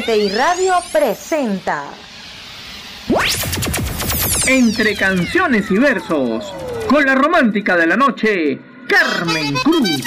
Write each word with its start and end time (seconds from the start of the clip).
RTI 0.00 0.30
Radio 0.30 0.74
presenta 0.92 1.84
Entre 4.46 4.94
canciones 4.94 5.70
y 5.70 5.78
versos, 5.78 6.54
con 6.88 7.04
la 7.04 7.14
romántica 7.14 7.76
de 7.76 7.86
la 7.86 7.96
noche, 7.96 8.58
Carmen 8.88 9.54
Cruz. 9.56 10.00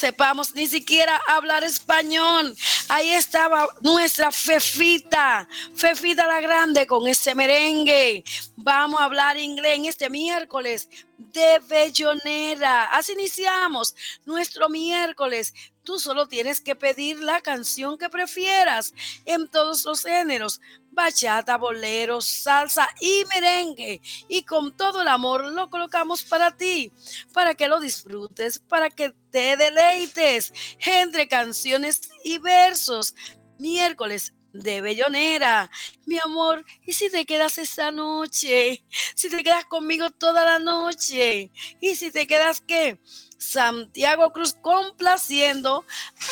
Sepamos 0.00 0.54
ni 0.54 0.66
siquiera 0.66 1.20
hablar 1.28 1.62
español. 1.62 2.56
Ahí 2.88 3.10
estaba 3.10 3.68
nuestra 3.82 4.32
Fefita, 4.32 5.46
Fefita 5.74 6.26
la 6.26 6.40
Grande 6.40 6.86
con 6.86 7.06
este 7.06 7.34
merengue. 7.34 8.24
Vamos 8.56 8.98
a 9.00 9.04
hablar 9.04 9.36
inglés 9.36 9.76
en 9.76 9.84
este 9.84 10.08
miércoles 10.08 10.88
de 11.18 11.60
Bellonera. 11.68 12.84
Así 12.86 13.12
iniciamos 13.12 13.94
nuestro 14.24 14.70
miércoles 14.70 15.52
Tú 15.90 15.98
solo 15.98 16.28
tienes 16.28 16.60
que 16.60 16.76
pedir 16.76 17.18
la 17.18 17.40
canción 17.40 17.98
que 17.98 18.08
prefieras 18.08 18.94
en 19.24 19.48
todos 19.48 19.84
los 19.84 20.04
géneros, 20.04 20.60
bachata, 20.92 21.56
bolero, 21.56 22.20
salsa 22.20 22.88
y 23.00 23.24
merengue. 23.24 24.00
Y 24.28 24.44
con 24.44 24.76
todo 24.76 25.02
el 25.02 25.08
amor 25.08 25.46
lo 25.46 25.68
colocamos 25.68 26.22
para 26.22 26.56
ti, 26.56 26.92
para 27.32 27.56
que 27.56 27.66
lo 27.66 27.80
disfrutes, 27.80 28.60
para 28.60 28.88
que 28.88 29.12
te 29.32 29.56
deleites 29.56 30.52
entre 30.78 31.26
canciones 31.26 32.08
y 32.22 32.38
versos. 32.38 33.16
Miércoles 33.58 34.32
de 34.52 34.82
Bellonera. 34.82 35.72
Mi 36.06 36.20
amor, 36.20 36.64
¿y 36.86 36.92
si 36.92 37.10
te 37.10 37.26
quedas 37.26 37.58
esta 37.58 37.90
noche? 37.90 38.84
Si 39.16 39.28
te 39.28 39.42
quedas 39.42 39.64
conmigo 39.64 40.08
toda 40.12 40.44
la 40.44 40.60
noche. 40.60 41.50
¿Y 41.80 41.96
si 41.96 42.12
te 42.12 42.28
quedas 42.28 42.60
qué? 42.60 43.00
Santiago 43.40 44.30
Cruz 44.32 44.54
complaciendo 44.60 45.84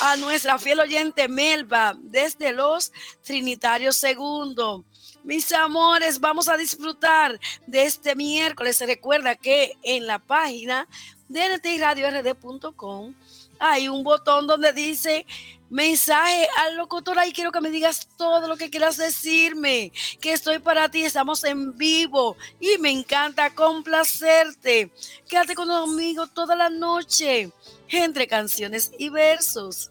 a 0.02 0.16
nuestra 0.16 0.58
fiel 0.58 0.80
oyente 0.80 1.26
Melba 1.26 1.96
desde 2.02 2.52
los 2.52 2.92
Trinitarios 3.22 3.96
Segundo. 3.96 4.84
Mis 5.24 5.50
amores, 5.52 6.20
vamos 6.20 6.48
a 6.48 6.56
disfrutar 6.58 7.40
de 7.66 7.84
este 7.84 8.14
miércoles. 8.14 8.80
Recuerda 8.80 9.34
que 9.36 9.72
en 9.82 10.06
la 10.06 10.18
página 10.18 10.86
de 11.28 11.56
ntradiord.com 11.56 13.14
hay 13.58 13.88
un 13.88 14.04
botón 14.04 14.46
donde 14.46 14.72
dice 14.74 15.26
mensaje 15.70 16.48
al 16.58 16.76
locutor. 16.76 17.18
Ahí 17.18 17.32
quiero 17.32 17.52
que 17.52 17.60
me 17.60 17.70
digas 17.70 18.08
todo 18.16 18.46
lo 18.46 18.56
que 18.56 18.70
quieras 18.70 18.96
decirme, 18.96 19.92
que 20.20 20.32
estoy 20.32 20.58
para 20.58 20.88
ti, 20.88 21.04
estamos 21.04 21.44
en 21.44 21.76
vivo 21.76 22.36
y 22.60 22.78
me 22.78 22.90
encanta 22.90 23.54
complacerte. 23.54 24.90
Quédate 25.28 25.54
conmigo 25.54 26.26
toda 26.26 26.56
la 26.56 26.70
noche 26.70 27.50
entre 27.88 28.26
canciones 28.26 28.92
y 28.98 29.08
versos. 29.08 29.90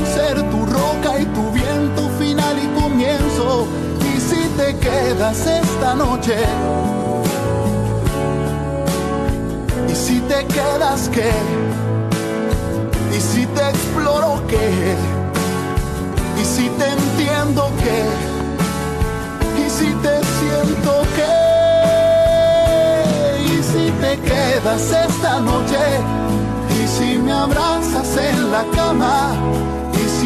te 4.61 4.77
quedas 4.77 5.47
esta 5.47 5.95
noche, 5.95 6.37
y 9.89 9.95
si 9.95 10.19
te 10.21 10.45
quedas 10.45 11.09
qué, 11.09 11.31
y 13.17 13.19
si 13.19 13.45
te 13.47 13.63
exploro 13.69 14.43
qué, 14.47 14.95
y 16.41 16.45
si 16.45 16.69
te 16.79 16.87
entiendo 16.99 17.71
qué, 17.83 18.01
y 19.65 19.69
si 19.69 19.89
te 20.03 20.13
siento 20.37 20.91
qué 21.15 21.51
te 24.01 24.17
quedas 24.19 24.81
esta 25.07 25.39
noche. 25.39 25.83
Y 26.81 26.87
si 26.87 27.17
me 27.17 27.31
abrazas 27.31 28.17
en 28.17 28.51
la 28.51 28.63
cama 28.75 29.33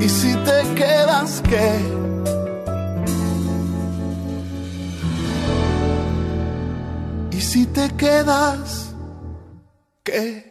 ¿Y 0.00 0.08
si 0.08 0.34
te 0.34 0.74
quedas 0.74 1.42
qué? 1.42 1.78
¿Y 7.30 7.40
si 7.42 7.66
te 7.66 7.94
quedas 7.96 8.94
qué? 10.02 10.50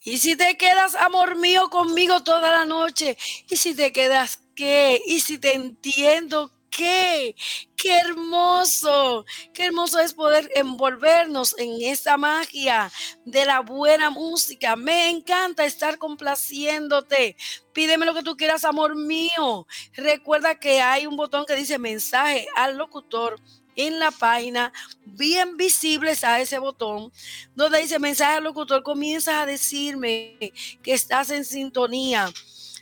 Y 0.00 0.16
si 0.18 0.36
te 0.36 0.56
quedas, 0.56 0.94
amor 0.94 1.36
mío, 1.36 1.68
conmigo 1.68 2.22
toda 2.22 2.50
la 2.50 2.64
noche. 2.64 3.18
Y 3.50 3.56
si 3.56 3.74
te 3.74 3.92
quedas, 3.92 4.38
¿qué? 4.54 5.02
Y 5.06 5.20
si 5.20 5.36
te 5.36 5.54
entiendo, 5.54 6.50
¿qué? 6.76 7.34
Qué 7.76 7.98
hermoso, 7.98 9.24
qué 9.54 9.66
hermoso 9.66 9.98
es 10.00 10.12
poder 10.12 10.50
envolvernos 10.54 11.54
en 11.58 11.80
esta 11.82 12.16
magia 12.16 12.90
de 13.24 13.44
la 13.44 13.60
buena 13.60 14.10
música. 14.10 14.76
Me 14.76 15.08
encanta 15.10 15.64
estar 15.64 15.98
complaciéndote. 15.98 17.36
Pídeme 17.72 18.06
lo 18.06 18.14
que 18.14 18.22
tú 18.22 18.36
quieras, 18.36 18.64
amor 18.64 18.96
mío. 18.96 19.66
Recuerda 19.94 20.58
que 20.58 20.80
hay 20.80 21.06
un 21.06 21.16
botón 21.16 21.46
que 21.46 21.56
dice 21.56 21.78
mensaje 21.78 22.46
al 22.56 22.76
locutor 22.76 23.40
en 23.76 23.98
la 23.98 24.10
página, 24.10 24.72
bien 25.04 25.58
visibles 25.58 26.24
a 26.24 26.40
ese 26.40 26.58
botón, 26.58 27.12
donde 27.54 27.82
dice 27.82 27.98
mensaje 27.98 28.38
al 28.38 28.44
locutor, 28.44 28.82
comienzas 28.82 29.34
a 29.34 29.46
decirme 29.46 30.38
que 30.82 30.94
estás 30.94 31.30
en 31.30 31.44
sintonía. 31.44 32.32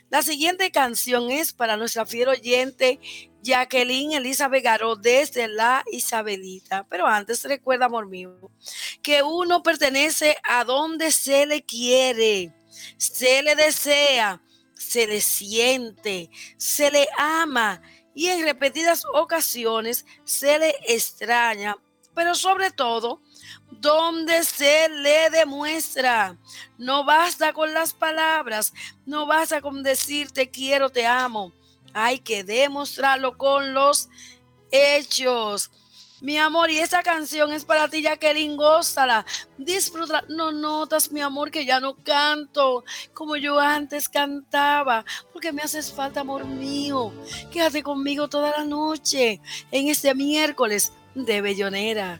La 0.09 0.21
siguiente 0.21 0.71
canción 0.71 1.29
es 1.31 1.51
para 1.51 1.75
nuestra 1.75 2.05
fiel 2.05 2.29
oyente 2.29 2.99
Jacqueline 3.45 4.13
Elizabeth 4.13 4.63
Garó 4.63 4.95
desde 4.95 5.47
la 5.47 5.83
Isabelita. 5.91 6.85
Pero 6.89 7.05
antes 7.05 7.43
recuerda, 7.43 7.85
amor 7.85 8.07
mío, 8.07 8.51
que 9.01 9.21
uno 9.21 9.61
pertenece 9.61 10.35
a 10.43 10.63
donde 10.63 11.11
se 11.11 11.45
le 11.45 11.63
quiere, 11.63 12.53
se 12.97 13.43
le 13.43 13.55
desea, 13.55 14.41
se 14.73 15.05
le 15.05 15.21
siente, 15.21 16.29
se 16.57 16.89
le 16.89 17.07
ama 17.17 17.81
y 18.15 18.27
en 18.27 18.43
repetidas 18.43 19.03
ocasiones 19.13 20.05
se 20.23 20.57
le 20.57 20.75
extraña, 20.87 21.77
pero 22.15 22.33
sobre 22.33 22.71
todo 22.71 23.21
donde 23.69 24.43
se 24.43 24.89
le 24.89 25.29
demuestra. 25.29 26.35
No 26.79 27.03
basta 27.03 27.53
con 27.53 27.73
las 27.73 27.93
palabras, 27.93 28.73
no 29.05 29.27
basta 29.27 29.61
con 29.61 29.83
decir 29.83 30.31
te 30.31 30.49
quiero, 30.49 30.89
te 30.89 31.05
amo. 31.05 31.53
Hay 31.97 32.19
que 32.19 32.43
demostrarlo 32.43 33.37
con 33.37 33.73
los 33.73 34.09
hechos. 34.69 35.71
Mi 36.19 36.37
amor, 36.37 36.69
y 36.69 36.77
esa 36.79 37.01
canción 37.03 37.53
es 37.53 37.63
para 37.63 37.87
ti, 37.87 38.01
Jacqueline, 38.01 38.57
gózala. 38.57 39.25
Disfruta. 39.57 40.25
No 40.27 40.51
notas, 40.51 41.09
mi 41.13 41.21
amor, 41.21 41.51
que 41.51 41.65
ya 41.65 41.79
no 41.79 41.95
canto 42.03 42.83
como 43.13 43.37
yo 43.37 43.61
antes 43.61 44.09
cantaba, 44.09 45.05
porque 45.31 45.53
me 45.53 45.61
haces 45.61 45.93
falta, 45.93 46.19
amor 46.19 46.43
mío. 46.43 47.13
Quédate 47.49 47.81
conmigo 47.81 48.27
toda 48.27 48.51
la 48.51 48.65
noche 48.65 49.39
en 49.71 49.87
este 49.87 50.13
miércoles 50.13 50.91
de 51.13 51.39
Bellonera. 51.39 52.19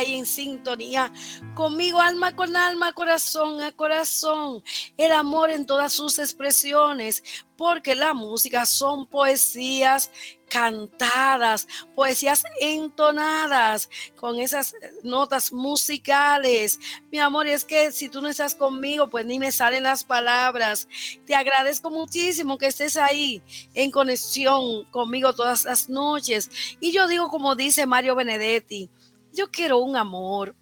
Ahí 0.00 0.16
en 0.16 0.26
sintonía 0.26 1.12
conmigo, 1.54 2.00
alma 2.00 2.34
con 2.34 2.56
alma, 2.56 2.92
corazón 2.92 3.60
a 3.62 3.72
corazón. 3.72 4.62
El 4.96 5.12
amor 5.12 5.50
en 5.50 5.66
todas 5.66 5.92
sus 5.92 6.18
expresiones, 6.18 7.22
porque 7.56 7.94
la 7.94 8.14
música 8.14 8.64
son 8.64 9.06
poesías 9.06 10.10
cantadas, 10.48 11.68
poesías 11.94 12.42
entonadas 12.60 13.88
con 14.16 14.40
esas 14.40 14.74
notas 15.02 15.52
musicales. 15.52 16.78
Mi 17.12 17.18
amor, 17.18 17.46
es 17.46 17.64
que 17.64 17.92
si 17.92 18.08
tú 18.08 18.22
no 18.22 18.28
estás 18.28 18.54
conmigo, 18.54 19.08
pues 19.10 19.26
ni 19.26 19.38
me 19.38 19.52
salen 19.52 19.82
las 19.82 20.04
palabras. 20.04 20.88
Te 21.26 21.34
agradezco 21.34 21.90
muchísimo 21.90 22.58
que 22.58 22.66
estés 22.66 22.96
ahí 22.96 23.42
en 23.74 23.90
conexión 23.90 24.84
conmigo 24.90 25.34
todas 25.34 25.64
las 25.64 25.88
noches. 25.88 26.50
Y 26.80 26.92
yo 26.92 27.06
digo, 27.08 27.28
como 27.28 27.54
dice 27.54 27.86
Mario 27.86 28.14
Benedetti, 28.14 28.90
yo 29.32 29.50
quiero 29.50 29.78
un 29.78 29.96
amor 29.96 30.54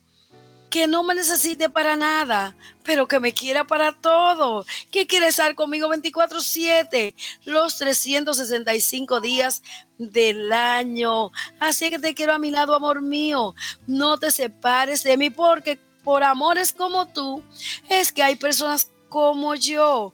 que 0.70 0.86
no 0.86 1.02
me 1.02 1.14
necesite 1.14 1.70
para 1.70 1.96
nada, 1.96 2.54
pero 2.84 3.08
que 3.08 3.20
me 3.20 3.32
quiera 3.32 3.64
para 3.64 3.92
todo, 3.92 4.66
que 4.90 5.06
quiere 5.06 5.28
estar 5.28 5.54
conmigo 5.54 5.88
24/7, 5.88 7.14
los 7.44 7.78
365 7.78 9.20
días 9.20 9.62
del 9.96 10.52
año. 10.52 11.30
Así 11.58 11.90
que 11.90 11.98
te 11.98 12.14
quiero 12.14 12.34
a 12.34 12.38
mi 12.38 12.50
lado, 12.50 12.74
amor 12.74 13.00
mío. 13.00 13.54
No 13.86 14.18
te 14.18 14.30
separes 14.30 15.02
de 15.02 15.16
mí 15.16 15.30
porque 15.30 15.78
por 16.04 16.22
amores 16.22 16.72
como 16.72 17.06
tú 17.08 17.42
es 17.88 18.12
que 18.12 18.22
hay 18.22 18.36
personas 18.36 18.90
como 19.08 19.54
yo. 19.54 20.12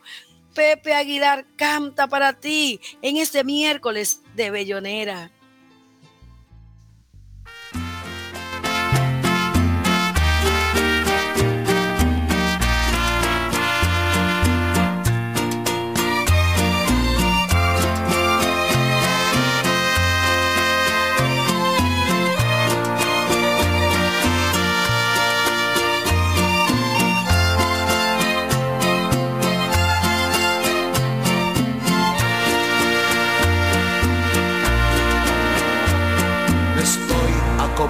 Pepe 0.54 0.94
Aguilar 0.94 1.44
canta 1.56 2.06
para 2.06 2.32
ti 2.32 2.80
en 3.02 3.16
este 3.16 3.42
miércoles 3.42 4.20
de 4.36 4.50
Bellonera. 4.50 5.30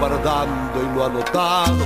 Acobardando 0.04 0.82
y 0.82 0.94
lo 0.94 1.04
ha 1.04 1.08
notado. 1.08 1.84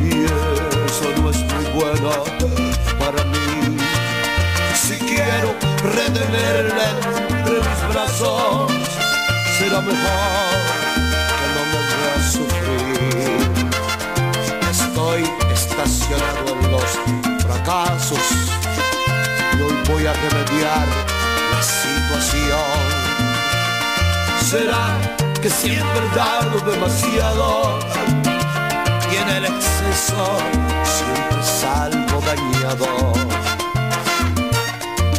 Y 0.00 0.24
eso 0.24 1.06
no 1.20 1.30
es 1.30 1.38
muy 1.38 1.64
bueno 1.74 2.10
para 2.98 3.24
mí. 3.24 3.78
Si 4.74 4.96
quiero 4.98 5.54
retenerla 5.82 6.90
entre 7.28 7.54
mis 7.54 7.88
brazos, 7.92 8.72
será 9.58 9.80
mejor 9.80 10.58
que 11.38 11.46
no 11.54 11.62
me 11.72 11.80
vea 11.90 12.18
sufrir. 12.30 13.42
Estoy 14.70 15.22
estacionado 15.52 16.50
en 16.60 16.70
los 16.70 16.90
fracasos 17.44 18.26
y 19.58 19.62
hoy 19.62 19.76
voy 19.88 20.06
a 20.06 20.12
remediar 20.12 20.86
la 21.52 21.62
situación. 21.62 22.82
Será 24.40 25.21
que 25.42 25.50
siempre 25.50 26.08
dado 26.14 26.60
demasiado 26.60 27.80
y 29.10 29.16
en 29.16 29.28
el 29.28 29.44
exceso 29.46 30.38
siempre 30.84 31.42
salgo 31.42 32.20
dañado. 32.20 32.86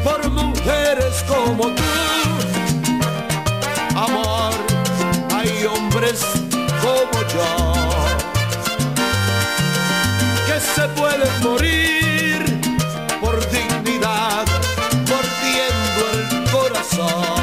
Por 0.01 0.29
mujeres 0.31 1.25
como 1.27 1.63
tú, 1.63 1.83
amor, 3.97 4.53
hay 5.36 5.65
hombres 5.65 6.21
como 6.81 7.21
yo 7.33 7.73
que 10.47 10.57
se 10.73 10.88
pueden 10.99 11.43
morir 11.43 12.62
por 13.19 13.38
dignidad, 13.51 14.45
mordiendo 15.09 16.01
el 16.13 16.49
corazón. 16.49 17.42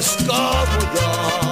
Hombres 0.00 0.16
como 0.26 1.49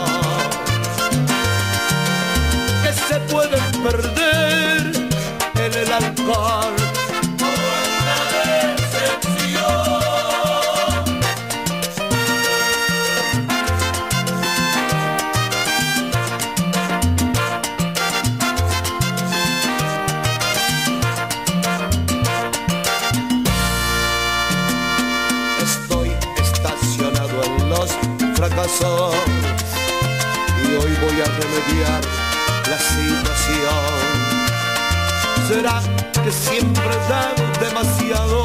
demasiado 37.59 38.43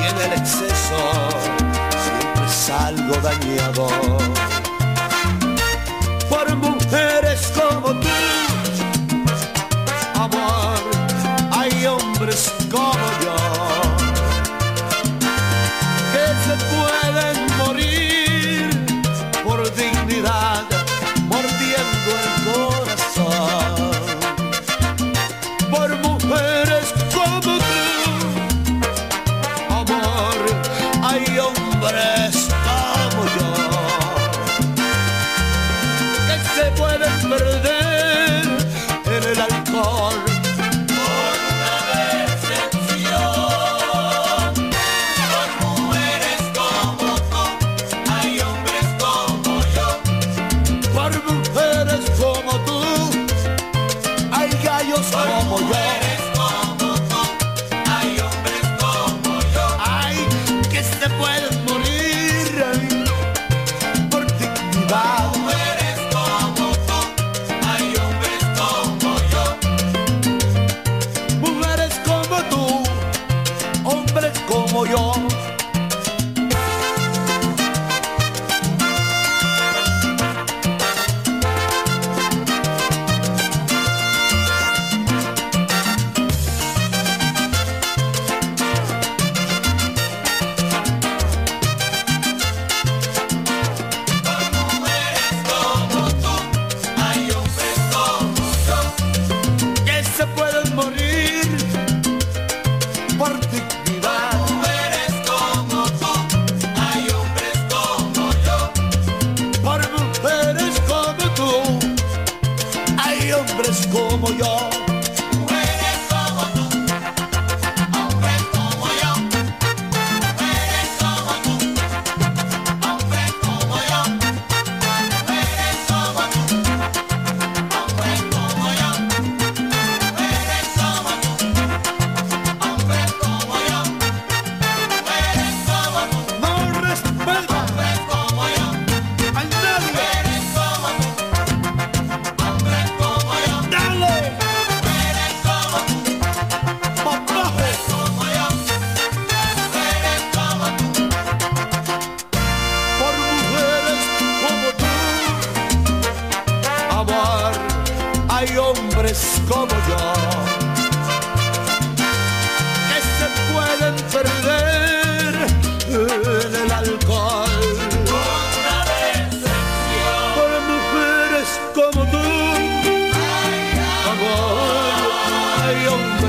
y 0.00 0.06
en 0.06 0.32
el 0.32 0.38
exceso 0.38 0.96
siempre 2.04 2.48
salgo 2.48 3.16
dañado. 3.16 4.27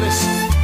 twist. 0.09 0.58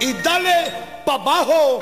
Y 0.00 0.12
dale 0.14 0.72
pa' 1.04 1.14
abajo. 1.14 1.78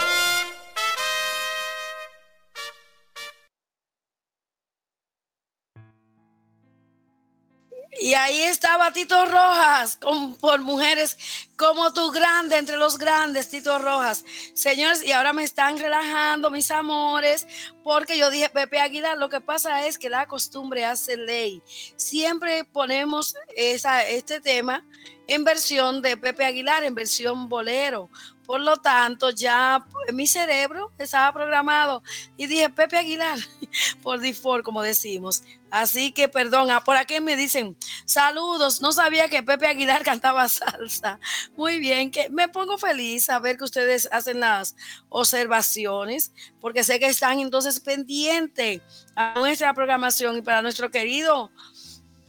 Y 7.98 8.12
ahí 8.12 8.42
estaba 8.42 8.92
Tito 8.92 9.24
Rojas, 9.24 9.96
con, 9.96 10.34
por 10.36 10.60
mujeres 10.60 11.16
como 11.56 11.94
tú 11.94 12.10
grande, 12.10 12.58
entre 12.58 12.76
los 12.76 12.98
grandes, 12.98 13.48
Tito 13.48 13.78
Rojas. 13.78 14.22
Señores, 14.52 15.02
y 15.02 15.12
ahora 15.12 15.32
me 15.32 15.44
están 15.44 15.78
relajando, 15.78 16.50
mis 16.50 16.70
amores, 16.70 17.46
porque 17.82 18.18
yo 18.18 18.28
dije, 18.28 18.50
Pepe 18.50 18.80
Aguilar, 18.80 19.16
lo 19.16 19.30
que 19.30 19.40
pasa 19.40 19.86
es 19.86 19.96
que 19.96 20.10
la 20.10 20.26
costumbre 20.26 20.84
hace 20.84 21.16
ley. 21.16 21.62
Siempre 21.96 22.64
ponemos 22.64 23.34
esa, 23.56 24.06
este 24.06 24.42
tema 24.42 24.84
en 25.28 25.44
versión 25.44 26.02
de 26.02 26.16
Pepe 26.16 26.44
Aguilar, 26.44 26.82
en 26.82 26.94
versión 26.94 27.48
bolero. 27.48 28.10
Por 28.46 28.62
lo 28.62 28.78
tanto, 28.78 29.28
ya 29.28 29.84
mi 30.14 30.26
cerebro 30.26 30.90
estaba 30.96 31.34
programado 31.34 32.02
y 32.38 32.46
dije 32.46 32.70
Pepe 32.70 32.96
Aguilar 32.96 33.38
por 34.02 34.20
default, 34.20 34.64
como 34.64 34.80
decimos. 34.80 35.42
Así 35.70 36.12
que 36.12 36.28
perdón, 36.28 36.70
ah, 36.70 36.82
por 36.82 36.96
aquí 36.96 37.20
me 37.20 37.36
dicen 37.36 37.76
saludos. 38.06 38.80
No 38.80 38.92
sabía 38.92 39.28
que 39.28 39.42
Pepe 39.42 39.66
Aguilar 39.66 40.02
cantaba 40.04 40.48
salsa. 40.48 41.20
Muy 41.58 41.78
bien, 41.78 42.10
que 42.10 42.30
me 42.30 42.48
pongo 42.48 42.78
feliz 42.78 43.28
a 43.28 43.38
ver 43.38 43.58
que 43.58 43.64
ustedes 43.64 44.08
hacen 44.12 44.40
las 44.40 44.74
observaciones, 45.10 46.32
porque 46.58 46.84
sé 46.84 46.98
que 46.98 47.08
están 47.08 47.40
entonces 47.40 47.80
pendientes 47.80 48.80
a 49.14 49.34
nuestra 49.36 49.74
programación 49.74 50.38
y 50.38 50.42
para 50.42 50.62
nuestro 50.62 50.90
querido 50.90 51.50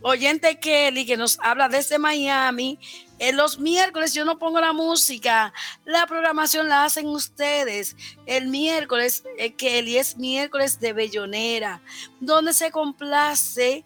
oyente 0.02 0.60
Kelly 0.60 1.06
que 1.06 1.18
nos 1.18 1.40
habla 1.42 1.70
desde 1.70 2.00
Miami. 2.00 2.80
En 3.18 3.36
los 3.36 3.60
miércoles 3.60 4.14
yo 4.14 4.24
no 4.24 4.40
pongo 4.40 4.62
la 4.62 4.72
música, 4.72 5.54
la 5.86 6.08
programación 6.08 6.70
la 6.70 6.86
hacen 6.86 7.08
ustedes. 7.08 7.96
El 8.26 8.48
miércoles, 8.48 9.24
eh, 9.38 9.54
Kelly, 9.54 9.98
es 9.98 10.18
miércoles 10.18 10.80
de 10.80 10.94
Bellonera, 10.94 11.82
donde 12.20 12.54
se 12.54 12.72
complace 12.72 13.86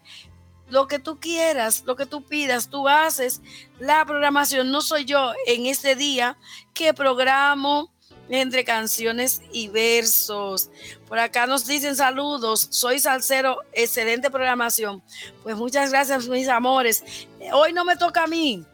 lo 0.68 0.86
que 0.88 0.98
tú 0.98 1.18
quieras, 1.20 1.84
lo 1.86 1.96
que 1.96 2.06
tú 2.06 2.22
pidas, 2.22 2.70
tú 2.70 2.88
haces 2.88 3.42
la 3.78 4.04
programación. 4.04 4.70
No 4.70 4.80
soy 4.80 5.04
yo 5.04 5.32
en 5.46 5.66
este 5.66 5.94
día 5.96 6.38
que 6.72 6.94
programo 6.94 7.93
entre 8.28 8.64
canciones 8.64 9.42
y 9.52 9.68
versos. 9.68 10.70
Por 11.08 11.18
acá 11.18 11.46
nos 11.46 11.66
dicen 11.66 11.96
saludos, 11.96 12.68
soy 12.70 12.98
salsero, 12.98 13.58
excelente 13.72 14.30
programación. 14.30 15.02
Pues 15.42 15.56
muchas 15.56 15.90
gracias, 15.90 16.28
mis 16.28 16.48
amores. 16.48 17.04
Hoy 17.52 17.72
no 17.72 17.84
me 17.84 17.96
toca 17.96 18.24
a 18.24 18.26
mí 18.26 18.64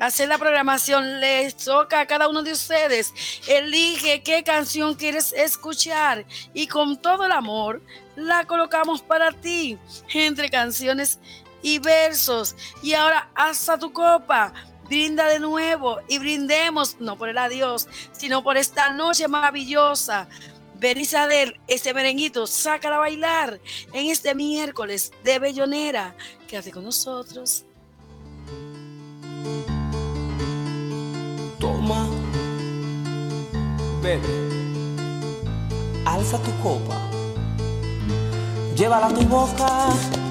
hacer 0.00 0.28
la 0.28 0.38
programación, 0.38 1.20
les 1.20 1.56
toca 1.56 2.00
a 2.00 2.06
cada 2.06 2.28
uno 2.28 2.42
de 2.42 2.52
ustedes. 2.52 3.12
Elige 3.46 4.22
qué 4.22 4.42
canción 4.42 4.94
quieres 4.94 5.32
escuchar 5.32 6.24
y 6.54 6.66
con 6.66 7.00
todo 7.00 7.26
el 7.26 7.32
amor 7.32 7.82
la 8.16 8.44
colocamos 8.46 9.02
para 9.02 9.30
ti 9.32 9.78
entre 10.12 10.50
canciones 10.50 11.18
y 11.62 11.78
versos. 11.78 12.56
Y 12.82 12.94
ahora 12.94 13.30
hasta 13.34 13.78
tu 13.78 13.92
copa 13.92 14.52
brinda 14.90 15.28
de 15.28 15.38
nuevo 15.38 16.00
y 16.08 16.18
brindemos, 16.18 16.96
no 16.98 17.16
por 17.16 17.28
el 17.28 17.38
adiós, 17.38 17.86
sino 18.10 18.42
por 18.42 18.56
esta 18.56 18.92
noche 18.92 19.28
maravillosa. 19.28 20.28
Ven 20.80 20.98
Isabel, 20.98 21.60
este 21.68 21.94
merenguito, 21.94 22.44
sácala 22.48 22.96
a 22.96 22.98
bailar 22.98 23.60
en 23.92 24.06
este 24.06 24.34
miércoles 24.34 25.12
de 25.22 25.38
Bellonera. 25.38 26.16
Quédate 26.48 26.72
con 26.72 26.84
nosotros. 26.84 27.64
Toma, 31.60 32.08
bebe, 34.02 34.20
alza 36.04 36.38
tu 36.42 36.50
copa, 36.62 36.98
llévala 38.74 39.06
a 39.06 39.14
tu 39.14 39.20
boca 39.22 40.29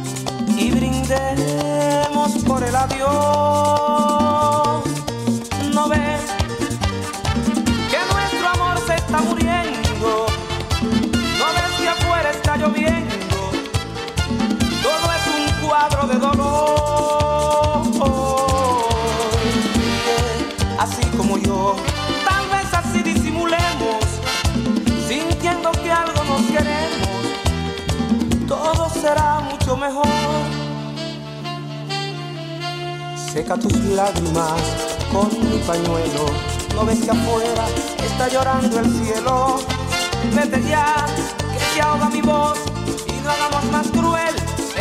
y 0.59 0.71
brindemos 0.71 2.43
por 2.45 2.63
el 2.63 2.75
adiós. 2.75 3.09
No 5.73 5.87
ves 5.87 6.21
que 7.89 7.97
nuestro 8.13 8.49
amor 8.49 8.77
se 8.85 8.95
está 8.95 9.21
muriendo, 9.21 10.25
no 11.39 11.45
ves 11.55 11.71
que 11.79 11.87
afuera 11.87 12.31
está 12.31 12.57
lloviendo, 12.57 13.37
todo 14.83 15.05
es 15.17 15.25
un 15.37 15.67
cuadro 15.67 16.07
de 16.07 16.15
dolor. 16.19 16.59
Así 20.77 21.05
como 21.17 21.37
yo, 21.37 21.75
tal 22.27 22.49
vez 22.49 22.73
así 22.73 23.01
disimulemos, 23.01 24.03
sintiendo 25.07 25.71
que 25.71 25.91
algo 25.91 26.23
nos 26.25 26.41
queremos 26.41 27.09
todo 28.49 28.89
será 28.89 29.38
mejor. 29.77 30.05
Seca 33.33 33.55
tus 33.57 33.73
lágrimas 33.73 34.61
con 35.11 35.29
mi 35.49 35.57
pañuelo. 35.59 36.25
No 36.75 36.85
ves 36.85 36.99
que 37.01 37.11
afuera 37.11 37.65
está 38.03 38.27
llorando 38.29 38.79
el 38.79 38.85
cielo. 38.85 39.59
Vete 40.33 40.61
ya, 40.67 41.05
que 41.53 41.59
se 41.73 41.81
ahoga 41.81 42.09
mi 42.09 42.21
voz 42.21 42.57
y 43.07 43.23
no 43.23 43.29
hagamos 43.29 43.65
más 43.71 43.87
cruel. 43.87 44.35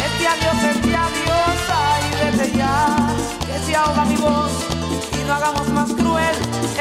Este 0.04 0.26
adiós, 0.26 0.62
este 0.74 0.96
adiós, 0.96 1.56
ay, 1.70 2.32
vete 2.32 2.56
ya, 2.56 2.96
que 3.46 3.66
se 3.66 3.76
ahoga 3.76 4.04
mi 4.04 4.16
voz 4.16 4.52
y 5.12 5.26
no 5.26 5.34
hagamos 5.34 5.68
más 5.68 5.90
cruel. 5.92 6.36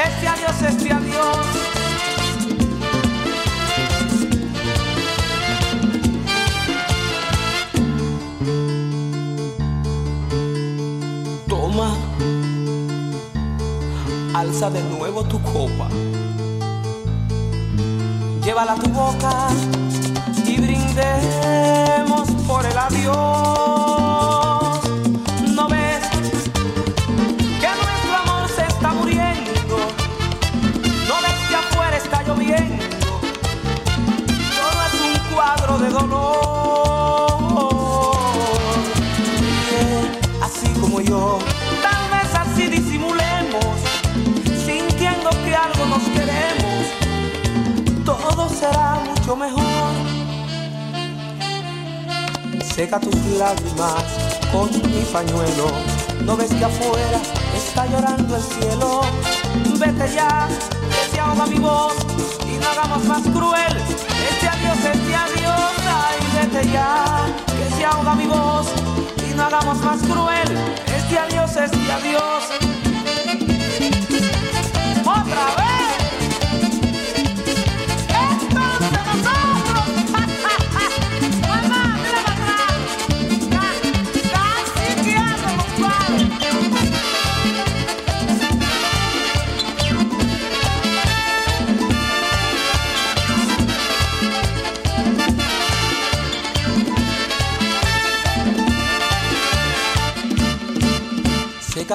Este 0.06 0.28
adiós, 0.28 0.62
este 0.62 0.92
adiós. 0.92 1.87
De 14.58 14.82
nuevo 14.82 15.22
tu 15.22 15.40
copa, 15.40 15.88
llévala 18.44 18.72
a 18.72 18.74
tu 18.74 18.90
boca 18.90 19.30
y 20.44 20.58
brindemos 20.58 22.28
por 22.44 22.66
el 22.66 22.76
adiós. 22.76 23.67
Mucho 49.28 49.36
mejor. 49.36 49.92
Seca 52.74 52.98
tus 52.98 53.14
lágrimas 53.38 54.04
con 54.52 54.70
mi 54.90 55.02
pañuelo. 55.12 55.66
No 56.24 56.36
ves 56.36 56.50
que 56.54 56.64
afuera 56.64 57.20
está 57.54 57.86
llorando 57.86 58.36
el 58.36 58.42
cielo. 58.42 59.00
Vete 59.78 60.14
ya, 60.14 60.48
que 60.48 61.14
se 61.14 61.20
ahoga 61.20 61.46
mi 61.46 61.58
voz 61.58 61.94
y 62.46 62.58
no 62.58 62.68
hagamos 62.70 63.04
más 63.04 63.22
cruel. 63.22 63.76
Este 64.30 64.48
adiós, 64.48 64.78
este 64.78 65.14
adiós, 65.14 65.72
ay, 65.86 66.18
vete 66.36 66.72
ya, 66.72 67.26
que 67.46 67.76
se 67.76 67.84
ahoga 67.84 68.14
mi 68.14 68.26
voz 68.26 68.66
y 69.30 69.34
no 69.34 69.42
hagamos 69.44 69.78
más 69.78 70.00
cruel. 70.02 70.56
Este 70.96 71.18
adiós, 71.18 71.54
este 71.56 71.92
adiós. 71.92 72.77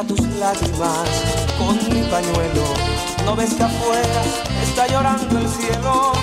Tus 0.08 0.22
lágrimas 0.40 1.10
con 1.58 1.76
mi 1.94 2.02
pañuelo. 2.10 2.66
No 3.26 3.36
ves 3.36 3.54
que 3.54 3.64
afuera 3.64 4.22
está 4.62 4.88
llorando 4.88 5.38
el 5.40 5.48
cielo. 5.48 6.14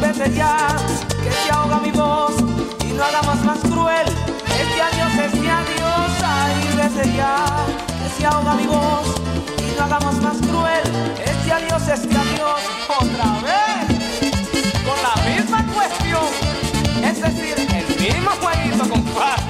Vete 0.00 0.34
ya, 0.34 0.76
que 1.22 1.30
se 1.30 1.50
ahoga 1.50 1.78
mi 1.78 1.90
voz 1.92 2.34
y 2.84 2.92
no 2.92 3.04
hagamos 3.04 3.44
más 3.44 3.58
cruel. 3.60 4.06
Este 4.60 4.82
adiós, 4.82 5.12
este 5.26 5.50
adiós, 5.50 6.10
ay, 6.24 6.54
vete 6.76 7.16
ya, 7.16 7.46
que 7.86 8.20
se 8.20 8.26
ahoga 8.26 8.54
mi 8.54 8.66
voz 8.66 9.06
y 9.58 9.76
no 9.76 9.84
hagamos 9.84 10.16
más 10.22 10.36
cruel 10.38 11.10
este 11.50 11.52
adiós, 11.52 11.88
este 11.88 12.16
adiós, 12.16 12.60
otra 12.88 13.40
vez, 13.42 14.30
con 14.84 14.96
la 15.02 15.14
misma 15.28 15.66
cuestión, 15.74 16.28
es 17.02 17.20
decir, 17.20 17.54
el 17.58 18.14
mismo 18.14 18.30
jueguito, 18.40 18.88
compadre. 18.88 19.49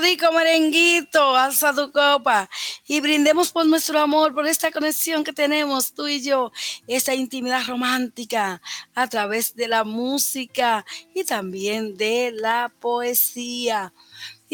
Rico 0.00 0.32
merenguito, 0.32 1.36
alza 1.36 1.74
tu 1.74 1.92
copa 1.92 2.48
y 2.86 3.00
brindemos 3.00 3.50
por 3.52 3.66
nuestro 3.66 4.00
amor, 4.00 4.34
por 4.34 4.46
esta 4.46 4.70
conexión 4.70 5.24
que 5.24 5.32
tenemos 5.32 5.92
tú 5.92 6.06
y 6.06 6.22
yo, 6.22 6.52
esta 6.86 7.14
intimidad 7.14 7.66
romántica 7.66 8.62
a 8.94 9.08
través 9.08 9.54
de 9.54 9.68
la 9.68 9.84
música 9.84 10.84
y 11.14 11.24
también 11.24 11.96
de 11.96 12.32
la 12.32 12.72
poesía. 12.80 13.92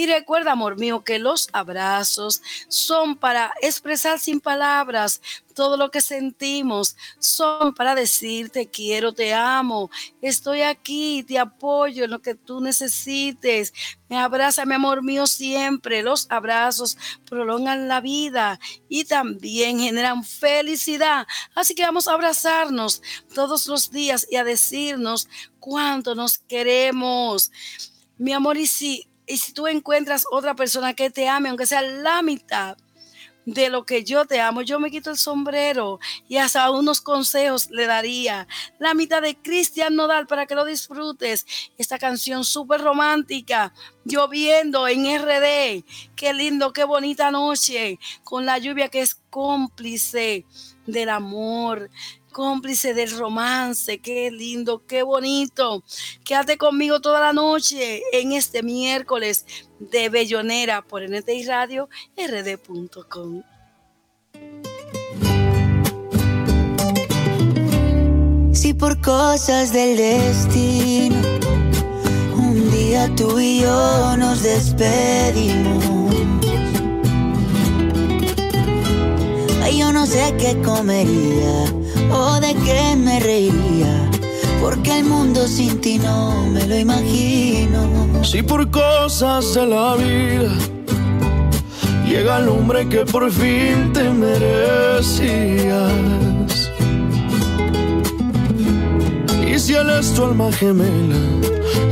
Y 0.00 0.06
recuerda, 0.06 0.52
amor 0.52 0.78
mío, 0.78 1.04
que 1.04 1.18
los 1.18 1.50
abrazos 1.52 2.40
son 2.68 3.16
para 3.16 3.52
expresar 3.60 4.18
sin 4.18 4.40
palabras 4.40 5.20
todo 5.52 5.76
lo 5.76 5.90
que 5.90 6.00
sentimos, 6.00 6.96
son 7.18 7.74
para 7.74 7.94
decir 7.94 8.48
te 8.48 8.70
quiero, 8.70 9.12
te 9.12 9.34
amo, 9.34 9.90
estoy 10.22 10.62
aquí, 10.62 11.22
te 11.22 11.38
apoyo 11.38 12.04
en 12.04 12.12
lo 12.12 12.22
que 12.22 12.34
tú 12.34 12.62
necesites. 12.62 13.74
Me 14.08 14.16
abraza, 14.16 14.64
mi 14.64 14.76
amor 14.76 15.02
mío, 15.02 15.26
siempre. 15.26 16.02
Los 16.02 16.26
abrazos 16.30 16.96
prolongan 17.28 17.86
la 17.86 18.00
vida 18.00 18.58
y 18.88 19.04
también 19.04 19.80
generan 19.80 20.24
felicidad. 20.24 21.26
Así 21.54 21.74
que 21.74 21.82
vamos 21.82 22.08
a 22.08 22.14
abrazarnos 22.14 23.02
todos 23.34 23.66
los 23.66 23.90
días 23.90 24.26
y 24.30 24.36
a 24.36 24.44
decirnos 24.44 25.28
cuánto 25.58 26.14
nos 26.14 26.38
queremos. 26.38 27.52
Mi 28.16 28.32
amor, 28.32 28.56
y 28.56 28.66
si 28.66 29.09
y 29.30 29.36
si 29.38 29.52
tú 29.52 29.66
encuentras 29.66 30.26
otra 30.30 30.54
persona 30.54 30.94
que 30.94 31.10
te 31.10 31.28
ame, 31.28 31.48
aunque 31.48 31.66
sea 31.66 31.82
la 31.82 32.22
mitad 32.22 32.76
de 33.46 33.70
lo 33.70 33.84
que 33.84 34.04
yo 34.04 34.26
te 34.26 34.40
amo, 34.40 34.62
yo 34.62 34.78
me 34.78 34.90
quito 34.90 35.10
el 35.10 35.16
sombrero 35.16 35.98
y 36.28 36.36
hasta 36.36 36.70
unos 36.70 37.00
consejos 37.00 37.70
le 37.70 37.86
daría. 37.86 38.46
La 38.78 38.94
mitad 38.94 39.22
de 39.22 39.36
Cristian 39.36 39.96
Nodal 39.96 40.26
para 40.26 40.46
que 40.46 40.54
lo 40.54 40.64
disfrutes. 40.64 41.46
Esta 41.78 41.98
canción 41.98 42.44
súper 42.44 42.80
romántica, 42.80 43.72
lloviendo 44.04 44.86
en 44.86 45.06
RD. 45.06 45.84
Qué 46.14 46.32
lindo, 46.34 46.72
qué 46.72 46.84
bonita 46.84 47.30
noche, 47.30 47.98
con 48.24 48.46
la 48.46 48.58
lluvia 48.58 48.88
que 48.88 49.00
es 49.00 49.14
cómplice 49.30 50.44
del 50.86 51.08
amor 51.08 51.90
cómplice 52.30 52.94
del 52.94 53.10
romance. 53.16 53.98
Qué 53.98 54.30
lindo, 54.30 54.84
qué 54.86 55.02
bonito. 55.02 55.82
Quédate 56.24 56.56
conmigo 56.56 57.00
toda 57.00 57.20
la 57.20 57.32
noche 57.32 58.02
en 58.12 58.32
este 58.32 58.62
miércoles 58.62 59.46
de 59.78 60.08
Bellonera 60.08 60.82
por 60.82 61.02
NTI 61.02 61.44
Radio 61.44 61.88
rd.com. 62.16 63.42
Si 68.52 68.74
por 68.74 69.00
cosas 69.00 69.72
del 69.72 69.96
destino 69.96 71.16
un 72.36 72.70
día 72.70 73.08
tú 73.16 73.38
y 73.38 73.60
yo 73.60 74.16
nos 74.16 74.42
despedimos. 74.42 75.99
Ay, 79.70 79.78
yo 79.78 79.92
no 79.92 80.04
sé 80.04 80.34
qué 80.36 80.60
comería 80.62 81.64
o 82.12 82.40
de 82.40 82.56
qué 82.64 82.96
me 82.96 83.20
reiría, 83.20 84.10
porque 84.60 84.98
el 84.98 85.04
mundo 85.04 85.46
sin 85.46 85.80
ti 85.80 85.96
no 85.96 86.44
me 86.48 86.66
lo 86.66 86.76
imagino. 86.76 88.24
Si 88.24 88.42
por 88.42 88.68
cosas 88.72 89.54
de 89.54 89.66
la 89.66 89.94
vida 89.94 90.50
llega 92.04 92.38
el 92.38 92.48
hombre 92.48 92.88
que 92.88 93.04
por 93.04 93.30
fin 93.30 93.92
te 93.92 94.10
merecías. 94.10 95.92
Y 99.48 99.56
si 99.56 99.74
él 99.74 99.88
es 99.90 100.12
tu 100.14 100.24
alma 100.24 100.50
gemela, 100.50 101.20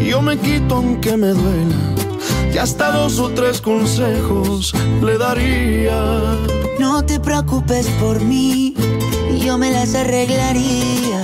yo 0.05 0.21
me 0.21 0.37
quito 0.37 0.75
aunque 0.75 1.17
me 1.17 1.29
duela. 1.29 2.08
Y 2.53 2.59
hasta 2.59 2.91
dos 2.91 3.19
o 3.19 3.29
tres 3.31 3.61
consejos 3.61 4.73
le 5.03 5.19
daría. 5.19 6.01
No 6.79 7.05
te 7.05 7.21
preocupes 7.21 7.87
por 8.01 8.21
mí, 8.21 8.75
yo 9.45 9.59
me 9.59 9.71
las 9.71 9.95
arreglaría. 9.95 11.23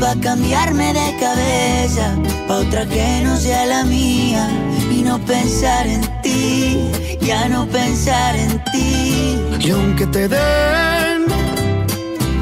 Pa' 0.00 0.16
cambiarme 0.20 0.92
de 0.94 1.16
cabeza, 1.20 2.16
pa' 2.48 2.58
otra 2.58 2.86
que 2.86 3.20
no 3.22 3.36
sea 3.36 3.66
la 3.66 3.84
mía. 3.84 4.48
Y 4.90 5.02
no 5.02 5.18
pensar 5.20 5.86
en 5.86 6.02
ti, 6.22 6.90
ya 7.20 7.48
no 7.48 7.66
pensar 7.66 8.34
en 8.34 8.62
ti. 8.72 9.38
Y 9.60 9.70
aunque 9.70 10.06
te 10.06 10.28
den 10.28 11.26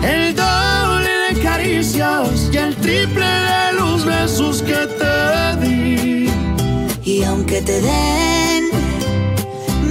el 0.03 0.35
doble 0.35 1.11
de 1.29 1.43
caricias 1.43 2.49
y 2.53 2.57
el 2.57 2.77
triple 2.77 3.27
de 3.27 3.73
los 3.75 4.05
besos 4.05 4.63
que 4.63 4.87
te 4.99 5.67
di. 5.67 5.88
Y 7.09 7.25
aunque 7.25 7.63
te 7.63 7.81
den 7.81 8.69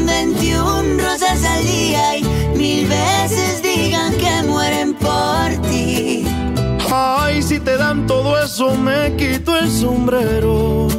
21 0.06 1.04
rosas 1.04 1.44
al 1.44 1.66
día 1.66 2.16
y 2.20 2.24
mil 2.56 2.88
veces 2.88 3.64
digan 3.64 4.14
que 4.18 4.44
mueren 4.48 4.94
por 4.94 5.50
ti. 5.68 6.26
Ay, 6.94 7.42
si 7.42 7.60
te 7.60 7.76
dan 7.76 8.06
todo 8.06 8.40
eso, 8.40 8.76
me 8.76 9.16
quito 9.16 9.58
el 9.58 9.68
sombrero. 9.72 10.90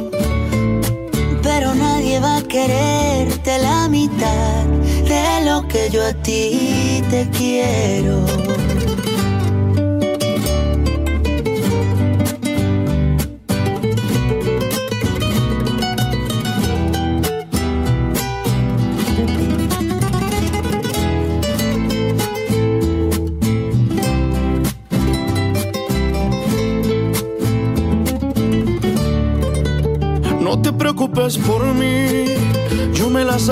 Pero 1.41 1.73
nadie 1.73 2.19
va 2.19 2.39
a 2.39 2.41
quererte 2.41 3.57
la 3.59 3.87
mitad 3.87 4.65
de 5.05 5.45
lo 5.45 5.69
que 5.69 5.89
yo 5.89 6.05
a 6.05 6.11
ti 6.11 7.01
te 7.09 7.29
quiero. 7.29 8.88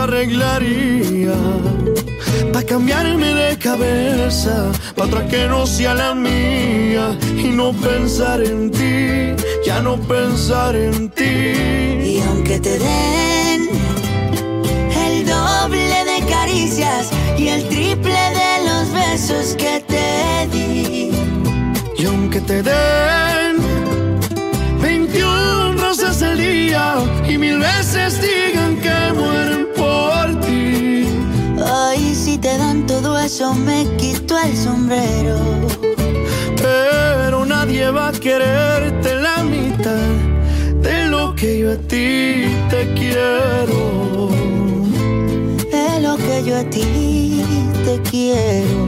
Arreglaría. 0.07 1.35
Pa' 2.53 2.63
cambiarme 2.63 3.33
de 3.33 3.57
cabeza, 3.57 4.71
pa' 4.95 5.05
otra 5.05 5.27
que 5.27 5.47
no 5.47 5.65
sea 5.67 5.93
la 5.93 6.13
mía. 6.15 7.17
Y 7.37 7.49
no 7.49 7.73
pensar 7.73 8.41
en 8.41 8.71
ti, 8.71 9.35
ya 9.65 9.81
no 9.81 9.97
pensar 9.97 10.75
en 10.75 11.09
ti. 11.09 11.33
Y 12.13 12.23
aunque 12.27 12.59
te 12.59 12.79
den 12.79 13.69
el 15.05 15.25
doble 15.25 15.97
de 16.11 16.19
caricias 16.35 17.09
y 17.37 17.49
el 17.49 17.67
triple 17.67 18.21
de 18.41 18.53
los 18.67 18.85
besos 18.93 19.55
que 19.61 19.83
te 19.91 20.47
di. 20.53 21.11
Y 21.97 22.05
aunque 22.05 22.39
te 22.41 22.63
den 22.63 23.57
21 24.81 25.73
rosas 25.81 26.21
al 26.21 26.37
día 26.37 26.95
y 27.27 27.37
mil 27.37 27.59
veces 27.59 28.21
dan 32.57 32.85
todo 32.85 33.17
eso, 33.19 33.53
me 33.53 33.85
quito 33.97 34.37
el 34.37 34.55
sombrero. 34.55 35.37
Pero 36.55 37.45
nadie 37.45 37.89
va 37.91 38.09
a 38.09 38.11
quererte 38.11 39.15
la 39.15 39.43
mitad 39.43 40.13
de 40.81 41.07
lo 41.07 41.35
que 41.35 41.59
yo 41.59 41.71
a 41.73 41.77
ti 41.77 42.45
te 42.69 42.93
quiero. 42.95 44.29
De 45.71 45.99
lo 46.01 46.17
que 46.17 46.43
yo 46.45 46.57
a 46.57 46.63
ti 46.69 47.43
te 47.85 48.01
quiero. 48.09 48.87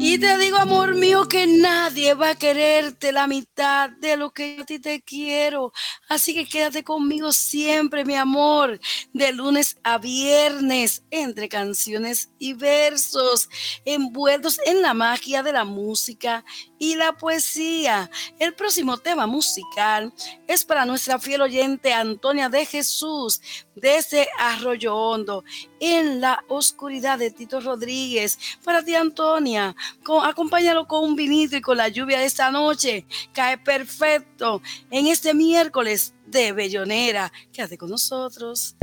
Y 0.00 0.18
te 0.18 0.38
digo, 0.38 0.56
amor 0.56 0.94
mío, 0.94 1.28
que 1.28 1.46
nadie 1.46 2.14
va 2.14 2.30
a 2.30 2.34
quererte 2.34 3.12
la 3.12 3.26
mitad 3.26 3.47
de 3.58 4.16
lo 4.16 4.30
que 4.30 4.56
yo 4.56 4.62
a 4.62 4.66
ti 4.66 4.78
te 4.78 5.02
quiero. 5.02 5.72
Así 6.08 6.32
que 6.32 6.46
quédate 6.46 6.84
conmigo 6.84 7.32
siempre, 7.32 8.04
mi 8.04 8.14
amor, 8.14 8.78
de 9.12 9.32
lunes 9.32 9.78
a 9.82 9.98
viernes, 9.98 11.02
entre 11.10 11.48
canciones 11.48 12.30
y 12.38 12.52
versos, 12.52 13.48
envueltos 13.84 14.60
en 14.64 14.80
la 14.80 14.94
magia 14.94 15.42
de 15.42 15.52
la 15.52 15.64
música 15.64 16.44
y 16.78 16.94
la 16.94 17.12
poesía. 17.12 18.10
El 18.38 18.54
próximo 18.54 18.98
tema 18.98 19.26
musical 19.26 20.12
es 20.46 20.64
para 20.64 20.84
nuestra 20.84 21.18
fiel 21.18 21.42
oyente 21.42 21.92
Antonia 21.92 22.48
de 22.48 22.64
Jesús, 22.66 23.40
desde 23.74 24.28
Arroyo 24.38 24.96
Hondo, 24.96 25.44
en 25.80 26.20
la 26.20 26.44
oscuridad 26.48 27.18
de 27.18 27.30
Tito 27.30 27.60
Rodríguez. 27.60 28.38
Para 28.64 28.82
ti, 28.82 28.94
Antonia, 28.94 29.74
acompáñalo 30.22 30.86
con 30.86 31.04
un 31.04 31.16
vinito 31.16 31.56
y 31.56 31.60
con 31.60 31.76
la 31.76 31.88
lluvia 31.88 32.18
de 32.18 32.26
esta 32.26 32.50
noche. 32.50 33.06
Cae 33.32 33.58
perfecto 33.58 34.62
en 34.90 35.06
este 35.06 35.34
miércoles 35.34 36.14
de 36.26 36.52
Bellonera. 36.52 37.32
Quédate 37.52 37.78
con 37.78 37.90
nosotros. 37.90 38.76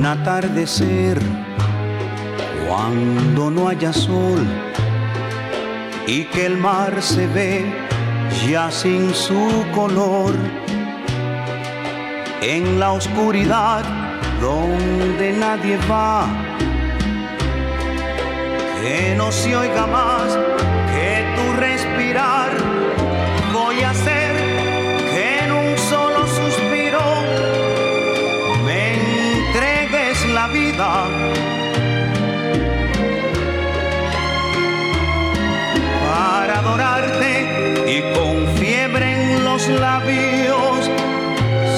Un 0.00 0.06
atardecer 0.06 1.18
cuando 2.66 3.50
no 3.50 3.68
haya 3.68 3.92
sol 3.92 4.46
y 6.06 6.24
que 6.24 6.46
el 6.46 6.56
mar 6.56 7.02
se 7.02 7.26
ve 7.26 7.66
ya 8.48 8.70
sin 8.70 9.12
su 9.14 9.62
color. 9.74 10.32
En 12.40 12.80
la 12.80 12.92
oscuridad 12.92 13.84
donde 14.40 15.34
nadie 15.38 15.76
va 15.90 16.26
que 18.80 19.14
no 19.18 19.30
se 19.30 19.54
oiga 19.54 19.86
más 19.86 20.38
que 20.92 21.10
tu 21.36 21.60
respirar 21.60 22.39
Para 36.06 36.58
adorarte 36.60 37.84
y 37.86 38.00
con 38.14 38.46
fiebre 38.56 39.12
en 39.12 39.44
los 39.44 39.68
labios, 39.68 40.90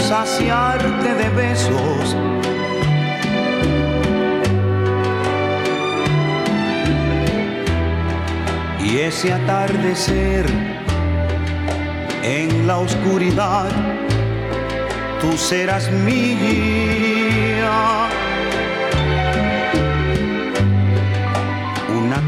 saciarte 0.08 1.14
de 1.16 1.28
besos. 1.30 2.16
Y 8.84 8.98
ese 8.98 9.32
atardecer 9.32 10.46
en 12.22 12.68
la 12.68 12.78
oscuridad, 12.78 13.68
tú 15.20 15.36
serás 15.36 15.90
mía. 15.90 16.92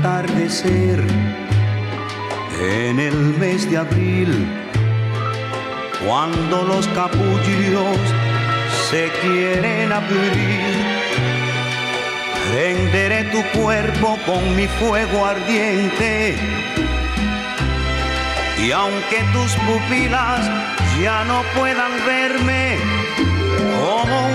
Atardecer 0.05 1.03
en 2.61 3.01
el 3.01 3.17
mes 3.39 3.71
de 3.71 3.79
abril, 3.79 4.47
cuando 6.07 6.63
los 6.63 6.87
capullos 6.89 7.97
se 8.91 9.11
quieren 9.23 9.91
abrir. 9.93 10.75
Prenderé 12.51 13.25
tu 13.33 13.59
cuerpo 13.59 14.19
con 14.27 14.55
mi 14.55 14.67
fuego 14.79 15.25
ardiente 15.25 16.37
y 18.63 18.73
aunque 18.73 19.25
tus 19.33 19.55
pupilas 19.67 20.51
ya 21.03 21.25
no 21.25 21.43
puedan 21.59 21.93
verme, 22.05 22.77
como 23.81 24.27
un 24.27 24.34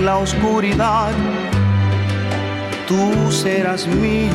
en 0.00 0.06
la 0.06 0.16
oscuridad, 0.18 1.12
tú 2.88 3.30
serás 3.30 3.86
mía. 3.86 4.30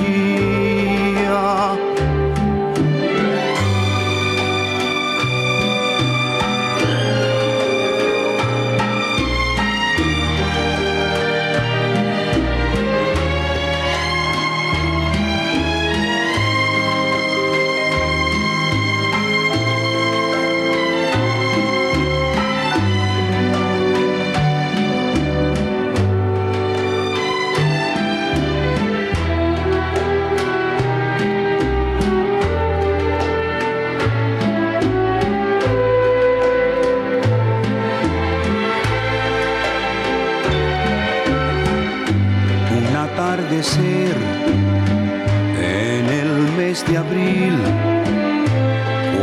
En 45.58 46.10
el 46.10 46.52
mes 46.58 46.86
de 46.88 46.98
abril, 46.98 47.58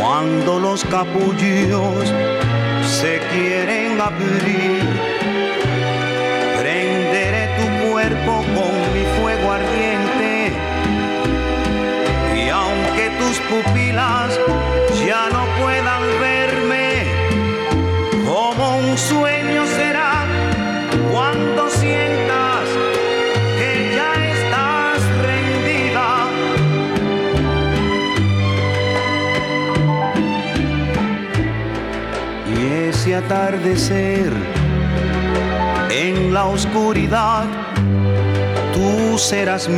cuando 0.01 0.59
los 0.59 0.83
capullos 0.87 2.11
se 2.83 3.21
quieren 3.31 4.01
abrir. 4.01 4.81
Prenderé 6.59 7.45
tu 7.59 7.91
cuerpo 7.91 8.43
con 8.57 8.73
mi 8.95 9.05
fuego 9.21 9.53
ardiente 9.53 10.53
y 12.35 12.49
aunque 12.49 13.11
tus 13.19 13.39
pupilas 13.51 14.41
ya 15.07 15.29
no 15.31 15.45
puedan 15.63 16.03
verme, 16.21 16.42
atardecer. 33.25 34.33
En 35.91 36.33
la 36.33 36.47
oscuridad, 36.47 37.45
tú 38.73 39.19
serás 39.19 39.69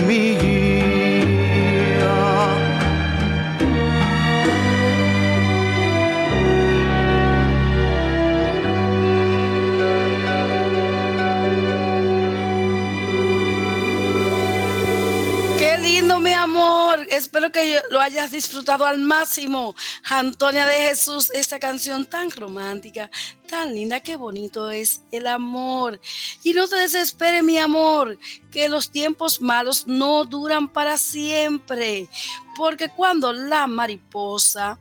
mía. 16.55 17.07
espero 17.11 17.51
que 17.51 17.81
lo 17.91 18.01
hayas 18.01 18.31
disfrutado 18.31 18.85
al 18.85 18.99
máximo. 18.99 19.75
Antonia 20.05 20.67
de 20.67 20.75
Jesús, 20.89 21.31
esta 21.33 21.59
canción 21.59 22.07
tan 22.07 22.31
romántica, 22.31 23.11
tan 23.49 23.75
linda, 23.75 24.01
qué 24.01 24.17
bonito 24.17 24.71
es 24.71 25.03
el 25.11 25.27
amor. 25.27 26.01
Y 26.43 26.53
no 26.53 26.67
te 26.69 26.77
desesperes, 26.77 27.43
mi 27.43 27.59
amor, 27.59 28.19
que 28.51 28.69
los 28.69 28.91
tiempos 28.91 29.41
malos 29.41 29.87
no 29.87 30.25
duran 30.25 30.69
para 30.69 30.97
siempre. 30.97 32.09
Porque 32.57 32.89
cuando 32.89 33.33
la 33.33 33.67
mariposa, 33.67 34.79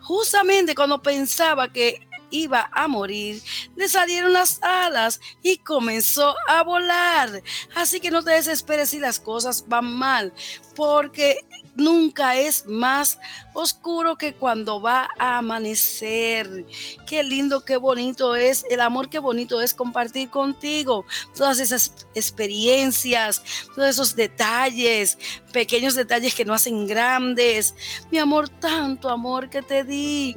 justamente 0.00 0.74
cuando 0.74 1.00
pensaba 1.00 1.72
que 1.72 2.09
iba 2.30 2.70
a 2.72 2.88
morir, 2.88 3.42
le 3.76 3.88
salieron 3.88 4.32
las 4.32 4.62
alas 4.62 5.20
y 5.42 5.58
comenzó 5.58 6.34
a 6.48 6.62
volar. 6.62 7.42
Así 7.74 8.00
que 8.00 8.10
no 8.10 8.22
te 8.22 8.32
desesperes 8.32 8.90
si 8.90 8.98
las 8.98 9.20
cosas 9.20 9.64
van 9.68 9.92
mal, 9.96 10.32
porque 10.74 11.44
nunca 11.76 12.36
es 12.36 12.66
más 12.66 13.18
oscuro 13.54 14.16
que 14.16 14.34
cuando 14.34 14.80
va 14.80 15.08
a 15.18 15.38
amanecer. 15.38 16.66
Qué 17.06 17.22
lindo, 17.22 17.64
qué 17.64 17.76
bonito 17.76 18.36
es 18.36 18.64
el 18.70 18.80
amor, 18.80 19.08
qué 19.08 19.18
bonito 19.18 19.60
es 19.60 19.74
compartir 19.74 20.30
contigo 20.30 21.04
todas 21.36 21.58
esas 21.58 22.06
experiencias, 22.14 23.42
todos 23.74 23.88
esos 23.88 24.16
detalles, 24.16 25.18
pequeños 25.52 25.94
detalles 25.94 26.34
que 26.34 26.44
no 26.44 26.54
hacen 26.54 26.86
grandes. 26.86 27.74
Mi 28.10 28.18
amor, 28.18 28.48
tanto 28.48 29.08
amor 29.08 29.50
que 29.50 29.62
te 29.62 29.84
di. 29.84 30.36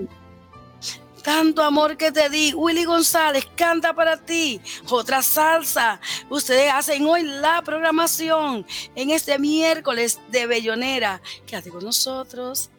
Tanto 1.23 1.63
amor 1.63 1.95
que 1.97 2.11
te 2.11 2.29
di. 2.29 2.53
Willy 2.53 2.83
González 2.83 3.47
canta 3.55 3.93
para 3.93 4.17
ti. 4.17 4.59
Otra 4.89 5.21
salsa. 5.21 5.99
Ustedes 6.29 6.71
hacen 6.71 7.05
hoy 7.05 7.23
la 7.23 7.61
programación 7.61 8.65
en 8.95 9.09
este 9.09 9.39
miércoles 9.39 10.19
de 10.29 10.45
Bellonera. 10.47 11.21
Quédate 11.45 11.69
con 11.69 11.83
nosotros. 11.83 12.69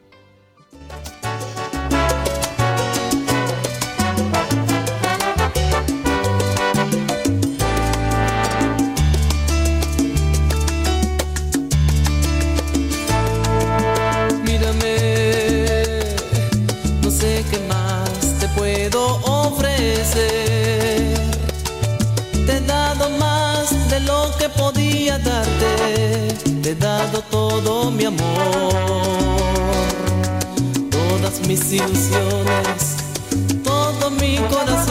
Te 22.46 22.56
he 22.56 22.60
dado 22.60 23.08
más 23.18 23.88
de 23.88 24.00
lo 24.00 24.30
que 24.38 24.48
podía 24.50 25.18
darte. 25.18 26.28
Te 26.62 26.70
he 26.70 26.74
dado 26.74 27.22
todo 27.30 27.90
mi 27.90 28.04
amor, 28.04 28.74
todas 30.90 31.40
mis 31.48 31.72
ilusiones, 31.72 32.96
todo 33.62 34.10
mi 34.10 34.36
corazón. 34.50 34.83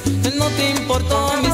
Que 0.00 0.30
no 0.36 0.46
te 0.48 0.70
importó 0.70 1.53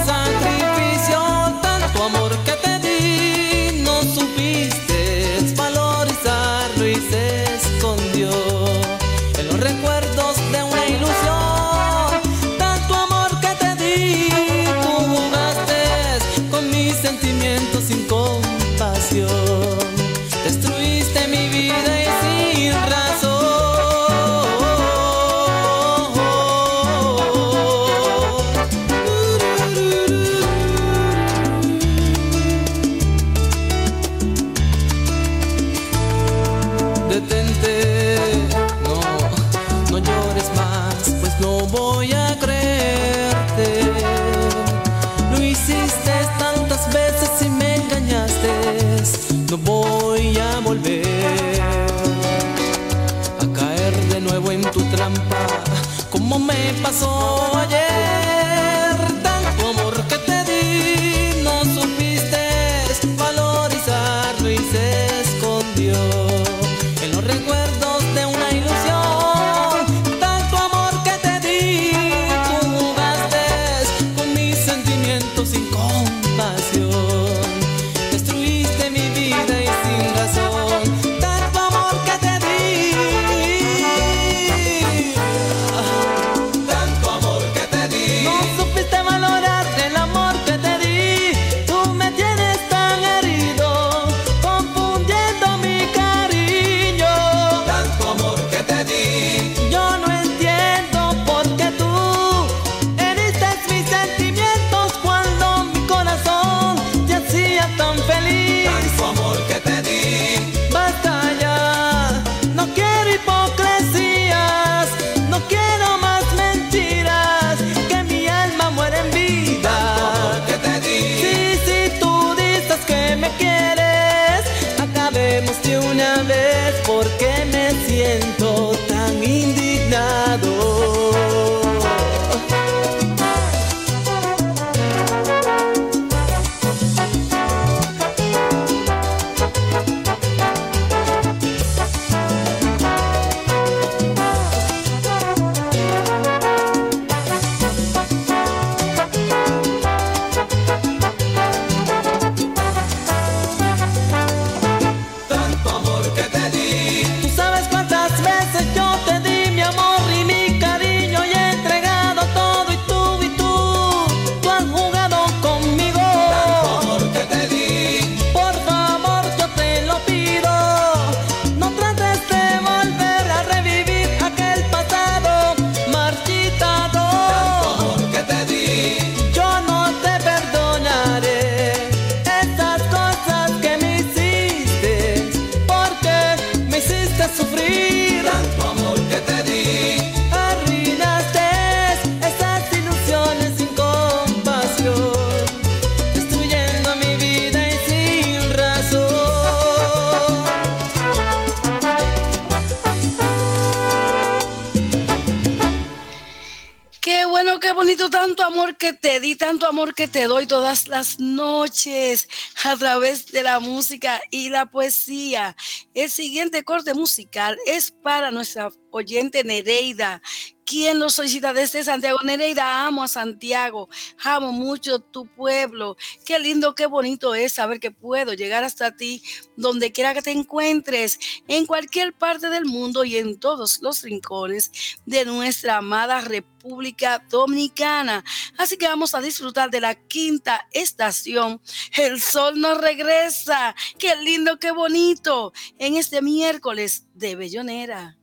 di, 209.31 209.37
tanto 209.37 209.67
amor 209.67 209.95
que 209.95 210.09
te 210.09 210.25
doy 210.25 210.47
todas 210.47 210.89
las 210.89 211.21
noches 211.21 212.29
a 212.65 212.77
través 212.77 213.27
de 213.27 213.43
la 213.43 213.61
música 213.61 214.21
y 214.31 214.49
la 214.49 214.67
poesía. 214.67 215.57
El 215.95 216.11
siguiente 216.11 216.65
corte 216.65 216.95
musical 216.95 217.57
es 217.67 217.93
para 217.93 218.31
nuestra 218.31 218.71
oyente 218.91 219.45
Nereida, 219.45 220.23
quien 220.71 221.01
lo 221.01 221.11
solicita 221.11 221.53
desde 221.53 221.83
Santiago. 221.83 222.21
Nereida, 222.23 222.87
amo 222.87 223.03
a 223.03 223.09
Santiago, 223.09 223.89
amo 224.23 224.53
mucho 224.53 225.01
tu 225.01 225.27
pueblo. 225.27 225.97
Qué 226.25 226.39
lindo, 226.39 226.77
qué 226.77 226.87
bonito 226.87 227.35
es 227.35 227.55
saber 227.55 227.81
que 227.81 227.91
puedo 227.91 228.35
llegar 228.35 228.63
hasta 228.63 228.95
ti 228.95 229.21
donde 229.57 229.91
quiera 229.91 230.15
que 230.15 230.23
te 230.23 230.31
encuentres, 230.31 231.19
en 231.49 231.67
cualquier 231.67 232.13
parte 232.13 232.51
del 232.51 232.67
mundo 232.67 233.05
y 233.05 233.17
en 233.17 233.41
todos 233.41 233.83
los 233.83 234.03
rincones 234.03 234.71
de 235.07 235.25
nuestra 235.25 235.79
amada 235.79 236.21
República 236.21 237.25
Dominicana. 237.29 238.25
Así 238.57 238.77
que 238.77 238.87
vamos 238.87 239.13
a 239.17 239.21
disfrutar 239.21 239.71
de 239.71 239.81
la 239.81 239.97
quinta 239.97 240.69
estación. 240.71 241.61
El 241.97 242.21
sol 242.21 242.61
nos 242.61 242.79
regresa. 242.81 243.75
Qué 243.99 244.15
lindo, 244.23 244.61
qué 244.61 244.71
bonito. 244.71 245.53
En 245.79 245.97
este 245.97 246.23
miércoles 246.23 247.07
de 247.15 247.35
Bellonera. 247.35 248.20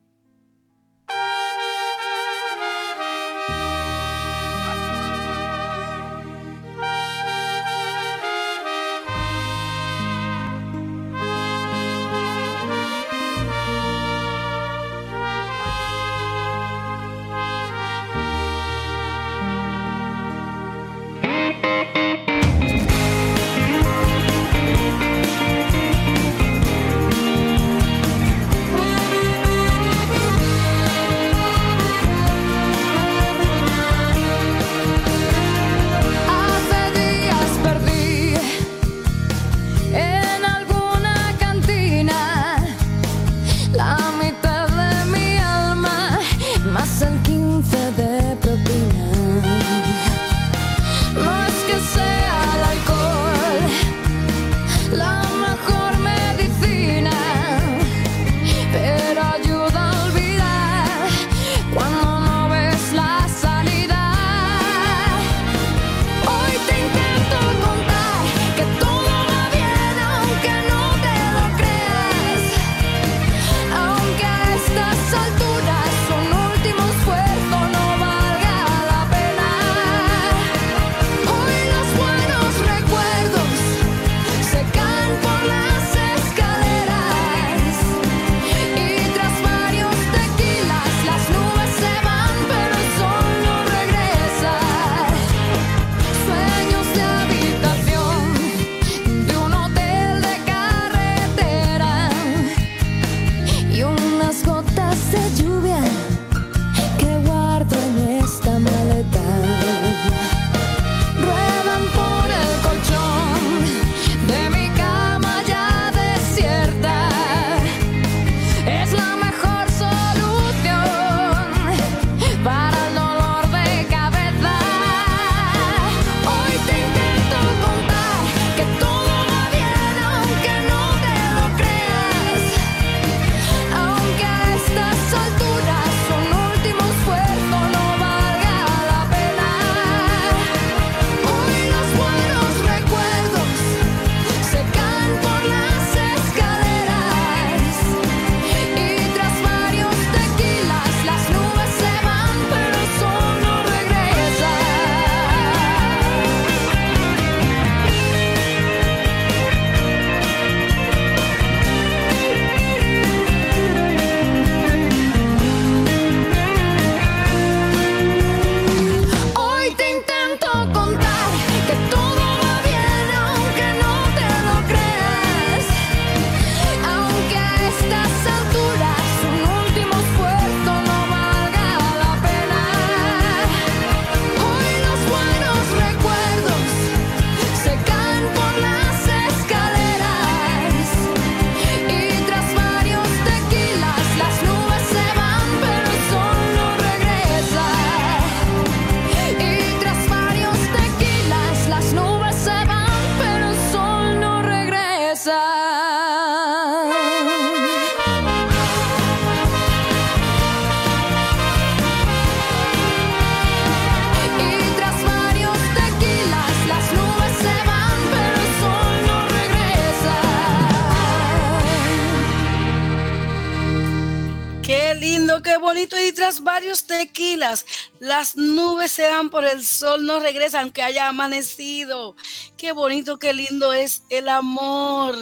Las 228.18 228.36
nubes 228.36 228.91
se 228.93 229.03
por 229.30 229.45
el 229.45 229.63
sol, 229.63 230.05
no 230.05 230.19
regresan 230.19 230.63
aunque 230.63 230.82
haya 230.82 231.07
amanecido. 231.07 232.15
Qué 232.57 232.71
bonito, 232.71 233.19
qué 233.19 233.34
lindo 233.34 233.73
es 233.73 234.03
el 234.09 234.30
amor. 234.30 235.15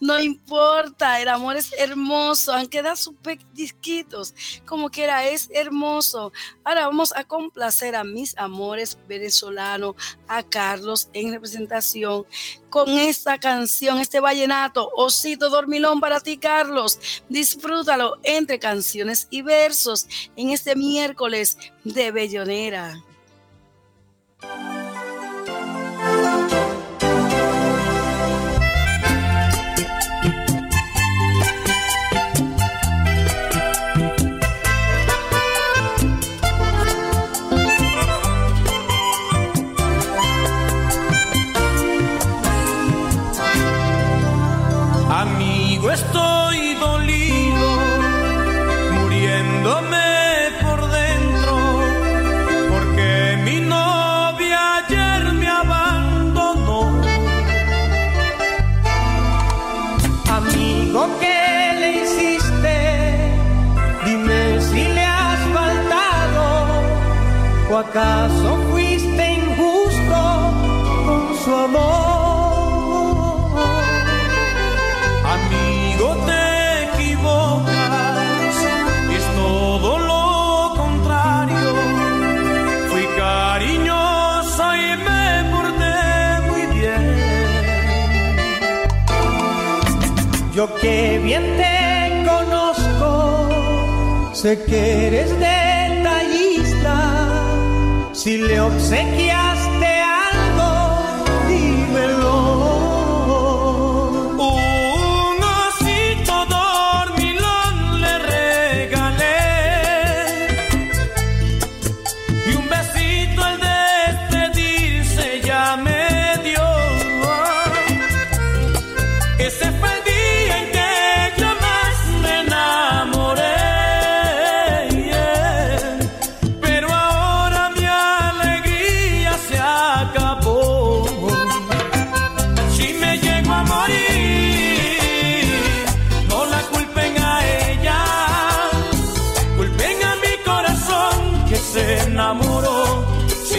No 0.00 0.20
importa, 0.20 1.20
el 1.20 1.28
amor 1.28 1.56
es 1.56 1.72
hermoso, 1.78 2.52
aunque 2.52 2.82
da 2.82 2.96
sus 2.96 3.14
disquitos, 3.52 4.34
como 4.66 4.90
quiera, 4.90 5.26
es 5.28 5.48
hermoso. 5.52 6.32
Ahora 6.64 6.86
vamos 6.86 7.12
a 7.14 7.24
complacer 7.24 7.94
a 7.94 8.04
mis 8.04 8.36
amores 8.36 8.98
venezolanos, 9.08 9.94
a 10.28 10.42
Carlos 10.42 11.08
en 11.12 11.32
representación 11.32 12.26
con 12.70 12.88
esta 12.88 13.38
canción, 13.38 13.98
este 13.98 14.18
vallenato, 14.18 14.90
Osito 14.96 15.50
Dormilón 15.50 16.00
para 16.00 16.20
ti, 16.20 16.38
Carlos. 16.38 16.98
Disfrútalo 17.28 18.18
entre 18.22 18.58
canciones 18.58 19.28
y 19.30 19.42
versos 19.42 20.06
en 20.36 20.50
este 20.50 20.74
miércoles 20.74 21.58
de 21.84 22.10
Bellonera. 22.10 23.02
Bye. 24.42 24.71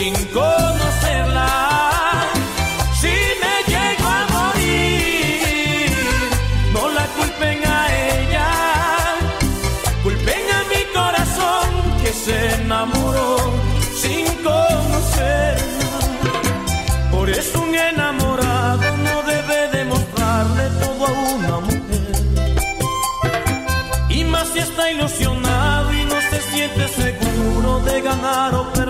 Sin 0.03 0.15
conocerla. 0.39 1.51
Si 3.01 3.15
me 3.41 3.55
llego 3.71 4.07
a 4.19 4.21
morir, 4.35 5.91
no 6.75 6.83
la 6.97 7.05
culpen 7.17 7.59
a 7.77 7.79
ella. 8.11 8.49
Culpen 10.03 10.45
a 10.57 10.59
mi 10.71 10.81
corazón 10.99 11.67
que 12.01 12.11
se 12.23 12.37
enamoró 12.61 13.29
sin 14.01 14.25
conocerla. 14.47 15.99
Por 17.13 17.29
eso 17.29 17.61
un 17.61 17.73
enamorado 17.73 18.85
no 19.07 19.15
debe 19.33 19.59
demostrarle 19.77 20.65
todo 20.83 21.01
a 21.07 21.13
una 21.35 21.55
mujer. 21.67 22.15
Y 24.09 24.19
más 24.25 24.47
si 24.49 24.59
está 24.59 24.91
ilusionado 24.91 25.93
y 25.93 26.03
no 26.11 26.17
se 26.29 26.39
siente 26.51 26.87
seguro 26.89 27.79
de 27.87 28.01
ganar 28.01 28.53
o 28.55 28.63
perder. 28.73 28.82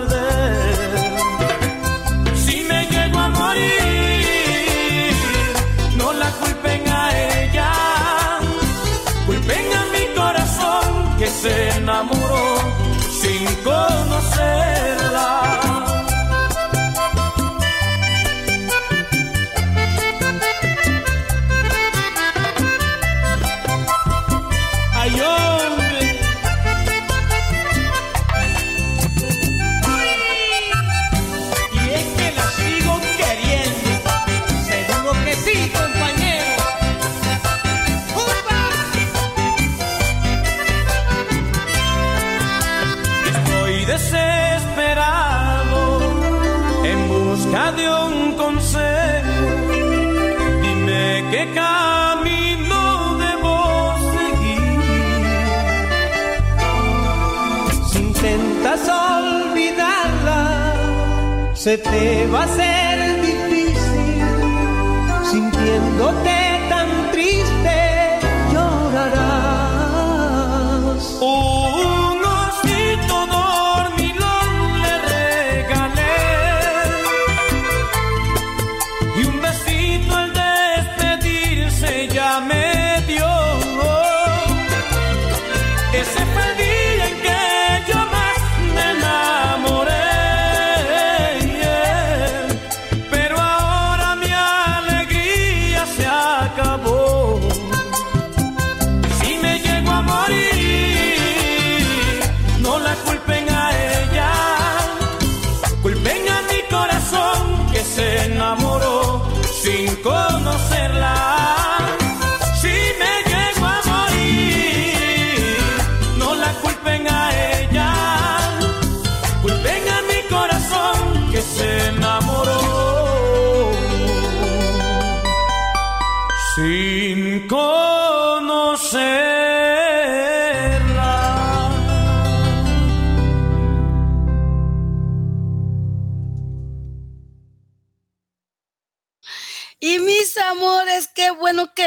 Se 61.64 61.78
te 61.78 62.26
va 62.26 62.42
a 62.42 62.83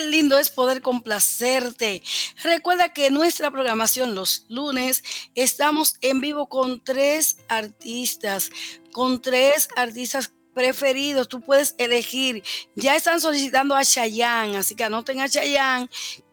lindo 0.01 0.37
es 0.37 0.49
poder 0.49 0.81
complacerte. 0.81 2.03
Recuerda 2.43 2.93
que 2.93 3.11
nuestra 3.11 3.51
programación 3.51 4.15
los 4.15 4.45
lunes 4.49 5.03
estamos 5.35 5.95
en 6.01 6.21
vivo 6.21 6.47
con 6.47 6.83
tres 6.83 7.37
artistas, 7.47 8.49
con 8.91 9.21
tres 9.21 9.69
artistas 9.75 10.31
preferidos. 10.57 11.27
Tú 11.27 11.41
puedes 11.41 11.75
elegir. 11.77 12.43
Ya 12.75 12.95
están 12.95 13.21
solicitando 13.21 13.75
a 13.75 13.85
Chayanne, 13.85 14.57
así 14.57 14.73
que 14.73 14.83
anoten 14.83 15.21
a 15.21 15.29
Chayanne. 15.29 15.87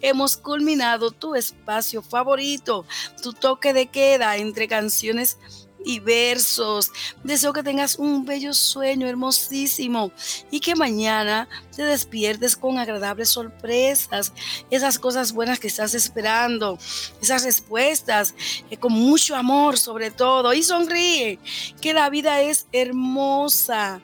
Hemos 0.00 0.36
culminado 0.36 1.10
tu 1.10 1.34
espacio 1.34 2.00
favorito, 2.00 2.86
tu 3.22 3.32
toque 3.32 3.74
de 3.74 3.88
queda 3.88 4.36
entre 4.36 4.68
canciones 4.68 5.36
y 5.84 6.00
versos. 6.00 6.90
Deseo 7.24 7.52
que 7.52 7.62
tengas 7.62 7.98
un 7.98 8.24
bello 8.24 8.52
sueño 8.52 9.06
hermosísimo 9.06 10.12
y 10.50 10.60
que 10.60 10.74
mañana 10.74 11.48
te 11.74 11.82
despiertes 11.82 12.56
con 12.56 12.78
agradables 12.78 13.30
sorpresas, 13.30 14.32
esas 14.70 14.98
cosas 14.98 15.32
buenas 15.32 15.60
que 15.60 15.68
estás 15.68 15.94
esperando, 15.94 16.78
esas 17.22 17.44
respuestas, 17.44 18.34
eh, 18.70 18.76
con 18.76 18.92
mucho 18.92 19.36
amor 19.36 19.78
sobre 19.78 20.10
todo. 20.10 20.52
Y 20.52 20.62
sonríe, 20.62 21.38
que 21.80 21.92
la 21.92 22.10
vida 22.10 22.40
es 22.42 22.66
hermosa. 22.72 24.00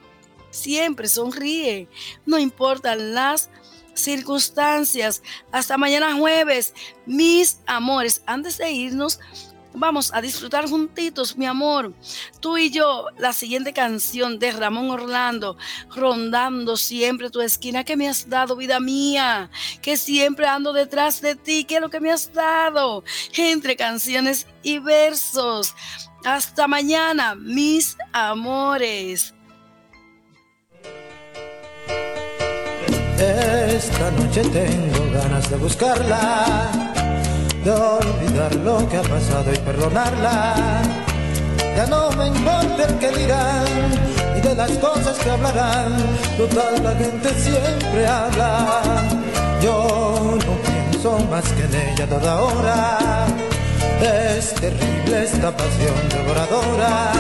Siempre 0.51 1.07
sonríe, 1.09 1.89
no 2.25 2.39
importan 2.39 3.15
las 3.15 3.51
circunstancias. 3.99 5.23
Hasta 5.53 5.77
mañana 5.77 6.15
jueves, 6.15 6.75
mis 7.07 7.59
amores. 7.67 8.23
Antes 8.27 8.59
de 8.59 8.71
irnos, 8.71 9.19
Vamos 9.79 10.11
a 10.15 10.23
disfrutar 10.23 10.67
juntitos, 10.67 11.37
mi 11.37 11.45
amor. 11.45 11.93
Tú 12.41 12.57
y 12.57 12.71
yo, 12.71 13.09
la 13.19 13.35
siguiente 13.35 13.75
canción 13.75 14.39
de 14.39 14.51
Ramón 14.53 14.91
Orlando, 14.91 15.59
rondando 15.95 16.79
siempre 16.79 17.29
tu 17.29 17.43
esquina 17.43 17.85
que 17.85 17.95
me 17.95 18.09
has 18.09 18.31
dado, 18.31 18.57
vida 18.57 18.81
mía, 18.81 19.51
que 19.83 19.99
siempre 19.99 20.47
ando 20.47 20.73
detrás 20.73 21.21
de 21.21 21.37
ti, 21.37 21.65
que 21.65 21.75
es 21.75 21.81
lo 21.83 21.91
que 21.91 22.01
me 22.01 22.11
has 22.11 22.33
dado, 22.33 23.05
entre 23.37 23.77
canciones 23.77 24.47
y 24.63 24.79
versos. 24.79 25.75
Hasta 26.25 26.67
mañana, 26.67 27.35
mis 27.35 27.99
amores. 28.15 29.35
Esta 33.19 34.11
noche 34.13 34.43
tengo 34.43 35.13
ganas 35.13 35.51
de 35.51 35.57
buscarla 35.57 36.97
de 37.67 37.73
olvidar 37.73 38.55
lo 38.55 38.89
que 38.89 38.97
ha 38.97 39.03
pasado 39.03 39.53
y 39.53 39.59
perdonarla. 39.59 40.55
Ya 41.77 41.87
no 41.87 42.11
me 42.13 42.29
importa 42.29 42.85
el 42.89 42.95
que 42.99 43.11
dirán 43.11 43.67
y 44.37 44.41
de 44.41 44.55
las 44.55 44.71
cosas 44.79 45.19
que 45.19 45.31
hablarán. 45.31 45.97
Total, 46.39 46.81
la 46.85 46.95
gente 46.95 47.29
siempre 47.35 48.07
habla. 48.07 49.03
Yo 49.61 50.39
no 50.47 50.53
pienso 50.63 51.19
más 51.29 51.45
que 51.55 51.65
en 51.65 51.75
ella 51.75 52.07
toda 52.07 52.41
hora. 52.41 53.27
Es 54.01 54.55
terrible 54.55 55.25
esta 55.25 55.51
pasión 55.51 56.09
devoradora. 56.09 57.11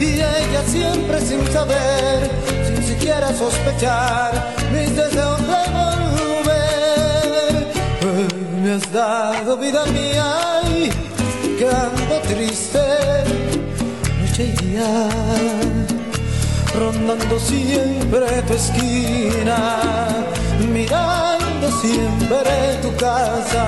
Y 0.00 0.14
ella 0.14 0.62
siempre 0.66 1.20
sin 1.20 1.46
saber, 1.52 2.28
sin 2.66 2.82
siquiera 2.82 3.32
sospechar, 3.32 4.32
mis 4.72 4.96
deseos 4.96 5.46
de 5.46 5.54
has 5.54 6.07
dado 8.98 9.56
vida 9.56 9.86
mía 9.86 10.60
y 10.76 10.90
que 11.58 11.70
triste 12.26 12.84
noche 14.20 14.44
y 14.50 14.52
día 14.62 14.90
rondando 16.76 17.38
siempre 17.38 18.26
tu 18.48 18.54
esquina 18.54 19.58
mirando 20.74 21.66
siempre 21.80 22.40
tu 22.82 22.90
casa 22.96 23.64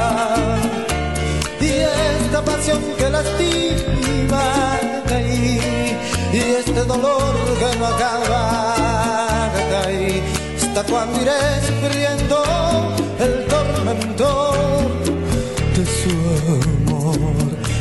y 1.60 1.68
esta 1.68 2.42
pasión 2.44 2.82
que 2.98 3.08
lastima 3.08 4.46
y 6.32 6.38
este 6.60 6.80
dolor 6.92 7.34
que 7.60 7.78
no 7.78 7.86
acaba 7.86 8.40
hasta 10.56 10.82
cuando 10.90 11.22
iré 11.22 11.40
sufriendo 11.68 12.36
el 13.18 13.46
tormento 13.46 14.49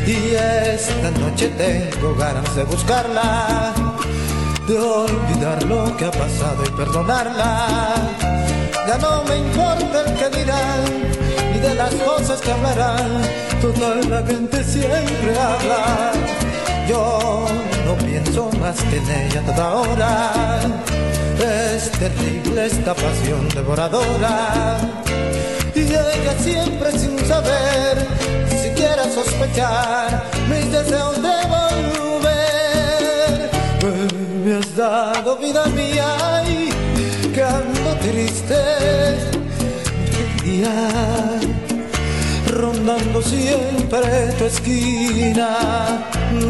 Y 0.09 0.33
esta 0.33 1.11
noche 1.19 1.49
tengo 1.49 2.15
ganas 2.15 2.55
de 2.55 2.63
buscarla, 2.63 3.71
de 4.67 4.79
olvidar 4.79 5.61
lo 5.65 5.95
que 5.97 6.05
ha 6.05 6.09
pasado 6.09 6.63
y 6.65 6.69
perdonarla. 6.71 7.93
Ya 8.87 8.97
no 8.97 9.23
me 9.25 9.37
importa 9.37 10.03
el 10.07 10.15
que 10.15 10.37
dirán, 10.39 10.83
ni 11.53 11.59
de 11.59 11.75
las 11.75 11.93
cosas 11.93 12.41
que 12.41 12.51
hablarán, 12.51 13.21
toda 13.61 13.97
la 14.09 14.25
siempre 14.63 15.31
habla. 15.37 16.11
Yo 16.87 17.45
no 17.85 17.93
pienso 18.03 18.49
más 18.59 18.81
que 18.89 18.97
en 18.97 19.11
ella 19.11 19.41
toda 19.45 19.75
hora. 19.75 20.59
Es 21.37 21.91
terrible 21.91 22.65
esta 22.65 22.95
pasión 22.95 23.47
devoradora 23.49 24.79
y 25.75 25.81
ella 25.81 26.35
siempre 26.39 26.91
sin 26.91 27.17
saber, 27.25 28.07
sospechar 29.39 30.23
mis 30.49 30.71
deseos 30.71 31.21
de 31.21 31.37
volver. 31.53 33.49
me 34.43 34.55
has 34.57 34.75
dado 34.75 35.37
vida 35.37 35.65
mía 35.67 36.43
y 36.47 36.69
que 37.33 37.43
ando 37.43 37.95
triste 38.01 38.55
día, 40.43 40.89
rondando 42.51 43.21
siempre 43.21 44.33
tu 44.37 44.45
esquina, 44.45 46.03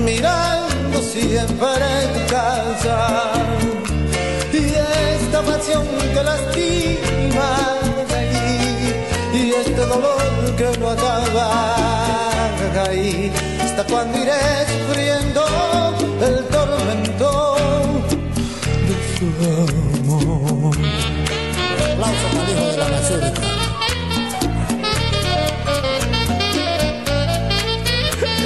mirando 0.05 1.01
siempre 1.01 1.85
tu 2.13 2.21
casa. 2.33 3.31
Y 4.51 4.73
esta 5.15 5.41
pasión 5.41 5.85
que 6.13 6.23
lastima 6.23 7.51
y 9.33 9.51
este 9.51 9.85
dolor 9.85 10.55
que 10.57 10.77
no 10.79 10.89
acaba 10.89 11.88
ahí 12.77 13.31
hasta 13.61 13.83
cuando 13.85 14.17
iré 14.17 14.33
sufriendo 14.67 15.45
el 16.21 16.45
tormento 16.47 17.55
de 18.87 18.95
su 19.17 19.25
amor. 20.03 20.75
Aplauso 21.93 22.27
para 22.35 22.51
hijo 22.51 22.65
de 22.71 22.77
la 22.77 22.87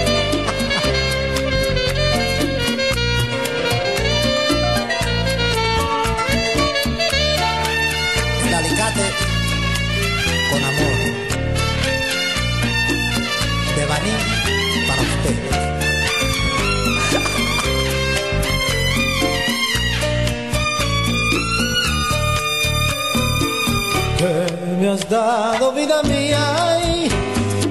me 24.81 24.89
has 24.89 25.09
dado 25.09 25.73
vida 25.73 26.03
mía 26.05 26.79
y 26.85 27.09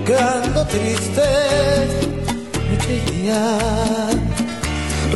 quedando 0.05 0.65
triste 0.65 2.07
noche 2.77 2.95
y 2.95 3.11
día, 3.11 3.57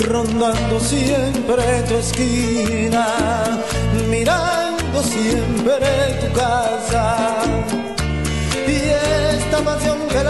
rondando 0.07 0.79
siempre 0.79 1.63
tu 1.87 1.95
esquina, 1.95 3.07
mirando 4.09 5.03
siempre 5.03 6.19
tu 6.21 6.31
casa. 6.33 7.17
Y 8.67 8.77
esta 9.37 9.57
pasión 9.63 9.99
que 10.09 10.23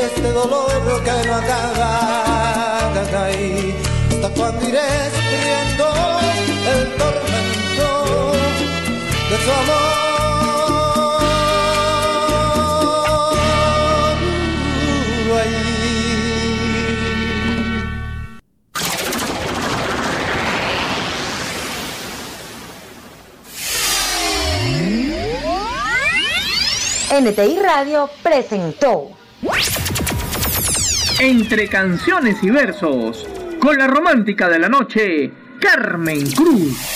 este 0.00 0.32
dolor 0.32 1.02
que 1.04 1.28
no 1.28 1.34
acaba, 1.34 2.90
cacaí. 2.94 3.74
Hasta 4.10 4.28
cuando 4.30 4.68
iré 4.68 4.78
estriando 5.06 5.86
el 6.72 6.96
tormento 6.96 8.32
de 9.30 9.36
su 9.44 9.50
amor. 9.50 9.98
NTI 27.20 27.58
Radio 27.58 28.08
presentó 28.22 29.18
entre 31.20 31.66
canciones 31.66 32.36
y 32.44 32.50
versos, 32.50 33.26
con 33.60 33.76
la 33.76 33.88
romántica 33.88 34.48
de 34.48 34.60
la 34.60 34.68
noche, 34.68 35.32
Carmen 35.60 36.30
Cruz. 36.30 36.87